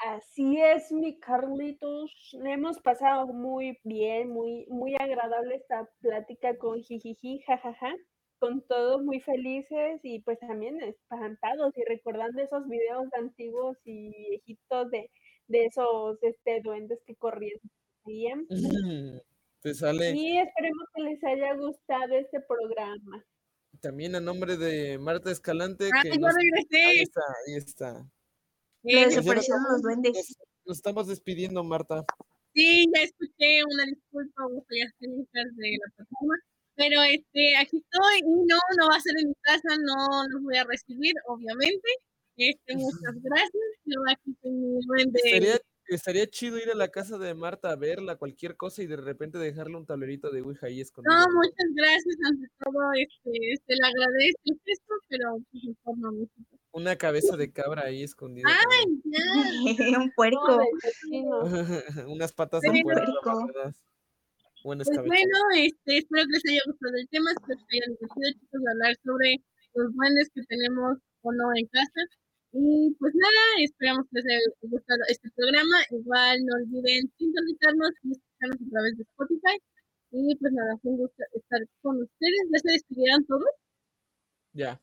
Así 0.00 0.60
es, 0.60 0.90
mi 0.90 1.18
Carlitos. 1.20 2.12
Le 2.32 2.54
hemos 2.54 2.80
pasado 2.80 3.28
muy 3.28 3.78
bien, 3.84 4.30
muy, 4.30 4.66
muy 4.68 4.96
agradable 4.98 5.54
esta 5.54 5.88
plática 6.00 6.56
con 6.58 6.82
jijiji, 6.82 7.40
jajaja, 7.46 7.94
con 8.40 8.62
todos 8.62 9.00
muy 9.02 9.20
felices 9.20 10.00
y 10.02 10.22
pues 10.22 10.40
también 10.40 10.80
espantados 10.82 11.72
y 11.76 11.84
recordando 11.84 12.42
esos 12.42 12.66
videos 12.68 13.06
antiguos 13.14 13.78
y 13.84 14.10
viejitos 14.10 14.90
de, 14.90 15.08
de 15.46 15.66
esos 15.66 16.18
este, 16.22 16.60
duendes 16.62 17.00
que 17.06 17.14
corrían. 17.14 17.60
¿Sí? 18.04 19.20
Te 19.60 19.74
sale 19.74 20.12
Y 20.14 20.38
esperemos 20.38 20.84
que 20.94 21.02
les 21.02 21.24
haya 21.24 21.54
gustado 21.54 22.14
este 22.14 22.40
programa. 22.40 23.24
también 23.80 24.14
a 24.14 24.20
nombre 24.20 24.56
de 24.56 24.98
Marta 24.98 25.30
Escalante. 25.30 25.88
Ah, 25.94 26.02
que 26.02 26.10
ya 26.10 26.16
nos- 26.18 26.34
regresé. 26.34 26.84
Ahí 26.86 26.98
está, 27.00 27.20
ahí 27.46 27.54
está. 27.56 28.10
Ya 28.82 29.06
desaparecieron 29.08 29.62
nos- 29.62 29.72
los 29.72 29.82
duendes. 29.82 30.12
Nos, 30.14 30.36
nos 30.66 30.76
estamos 30.78 31.06
despidiendo, 31.08 31.62
Marta. 31.64 32.04
Sí, 32.54 32.86
ya 32.94 33.02
escuché 33.02 33.62
una 33.64 33.84
disculpa, 33.86 34.42
las 34.70 34.92
técnicas 34.98 35.44
de 35.56 35.70
la 35.78 35.94
plataforma, 35.94 36.34
pero 36.74 37.02
este, 37.02 37.56
aquí 37.56 37.76
estoy 37.76 38.18
y 38.20 38.22
no, 38.46 38.58
no 38.78 38.88
va 38.88 38.96
a 38.96 39.00
ser 39.00 39.14
en 39.20 39.28
mi 39.28 39.34
casa, 39.42 39.68
no 39.80 40.26
los 40.28 40.42
voy 40.42 40.56
a 40.56 40.64
recibir, 40.64 41.14
obviamente. 41.26 41.88
Este, 42.36 42.76
muchas 42.76 43.14
gracias. 43.22 43.52
Yo 43.84 44.00
aquí 44.10 44.34
con 44.40 44.60
mi 44.60 44.80
duende. 44.86 45.20
Estaría, 45.88 46.26
chido 46.28 46.58
ir 46.58 46.70
a 46.70 46.74
la 46.74 46.88
casa 46.88 47.16
de 47.18 47.34
Marta 47.34 47.70
a 47.70 47.76
verla, 47.76 48.16
cualquier 48.16 48.56
cosa, 48.56 48.82
y 48.82 48.86
de 48.86 48.96
repente 48.96 49.38
dejarle 49.38 49.76
un 49.76 49.86
tablerito 49.86 50.30
de 50.30 50.42
Ouija 50.42 50.66
ahí 50.66 50.80
escondido. 50.80 51.14
No, 51.16 51.24
muchas 51.34 51.66
gracias, 51.74 52.16
ante 52.28 52.46
todo, 52.58 52.92
este, 52.94 53.56
se 53.66 53.74
le 53.74 53.86
agradece 53.86 54.36
el 54.44 54.60
gesto, 54.64 54.94
pero 55.08 55.38
pues 55.50 55.64
mejor 55.64 55.98
no. 55.98 56.28
Una 56.72 56.96
cabeza 56.96 57.36
de 57.36 57.50
cabra 57.52 57.84
ahí 57.84 58.02
escondida. 58.02 58.48
Ay, 58.48 59.00
ya. 59.04 59.98
un 60.00 60.12
puerco. 60.12 60.58
Unas 62.08 62.32
patas 62.32 62.60
de 62.60 62.68
Bueno. 62.68 62.82
puerco, 62.84 63.12
Puerco. 63.22 63.30
amarradas. 63.30 63.76
O 64.64 64.72
en 64.72 64.80
Pues 64.80 64.96
bueno, 65.06 65.38
este, 65.56 65.98
espero 65.98 66.24
que 66.26 66.32
les 66.32 66.42
haya 66.50 66.60
gustado 66.66 66.94
el 66.96 67.08
tema, 67.08 67.30
espero 67.30 67.58
que 67.58 67.64
se 67.70 67.76
hayan 67.78 67.96
divertido, 67.96 68.40
chicos, 68.40 68.60
hablar 68.68 68.96
sobre 69.04 69.36
los 69.74 69.94
duendes 69.94 70.28
que 70.34 70.42
tenemos 70.48 70.98
o 71.22 71.32
no 71.32 71.44
en 71.54 71.66
casa. 71.68 72.02
Y 72.52 72.94
pues 72.98 73.14
nada, 73.14 73.42
esperamos 73.58 74.06
que 74.10 74.20
les 74.20 74.26
haya 74.26 74.40
gustado 74.62 75.00
este 75.08 75.30
programa. 75.36 75.76
Igual 75.90 76.44
no 76.46 76.56
olviden 76.56 77.12
sintonizarnos 77.18 77.90
y 78.02 78.12
escucharnos 78.12 78.60
a 78.66 78.70
través 78.70 78.96
de 78.96 79.02
Spotify. 79.02 79.56
Y 80.10 80.36
pues 80.36 80.52
nada, 80.52 80.76
fue 80.80 80.92
un 80.92 80.98
gusto 80.98 81.22
estar 81.34 81.60
con 81.82 82.02
ustedes. 82.02 82.42
¿Ya 82.52 82.58
se 82.58 82.72
despidieron 82.72 83.26
todos? 83.26 83.50
Ya. 84.52 84.80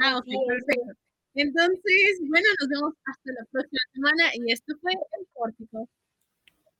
Ah, 0.00 0.18
ok, 0.18 0.26
perfecto. 0.48 0.92
Entonces, 1.34 2.20
bueno, 2.28 2.46
nos 2.60 2.68
vemos 2.68 2.94
hasta 3.06 3.32
la 3.32 3.44
próxima 3.50 3.80
semana 3.92 4.24
y 4.34 4.52
esto 4.52 4.74
fue 4.80 4.92
El 4.92 5.26
Pórtico. 5.32 5.88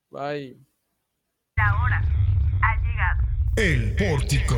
Bye. 0.09 0.57
La 1.57 1.73
hora 1.81 2.01
ha 2.61 2.75
llegado. 2.83 3.21
El 3.57 3.95
pórtico. 3.95 4.55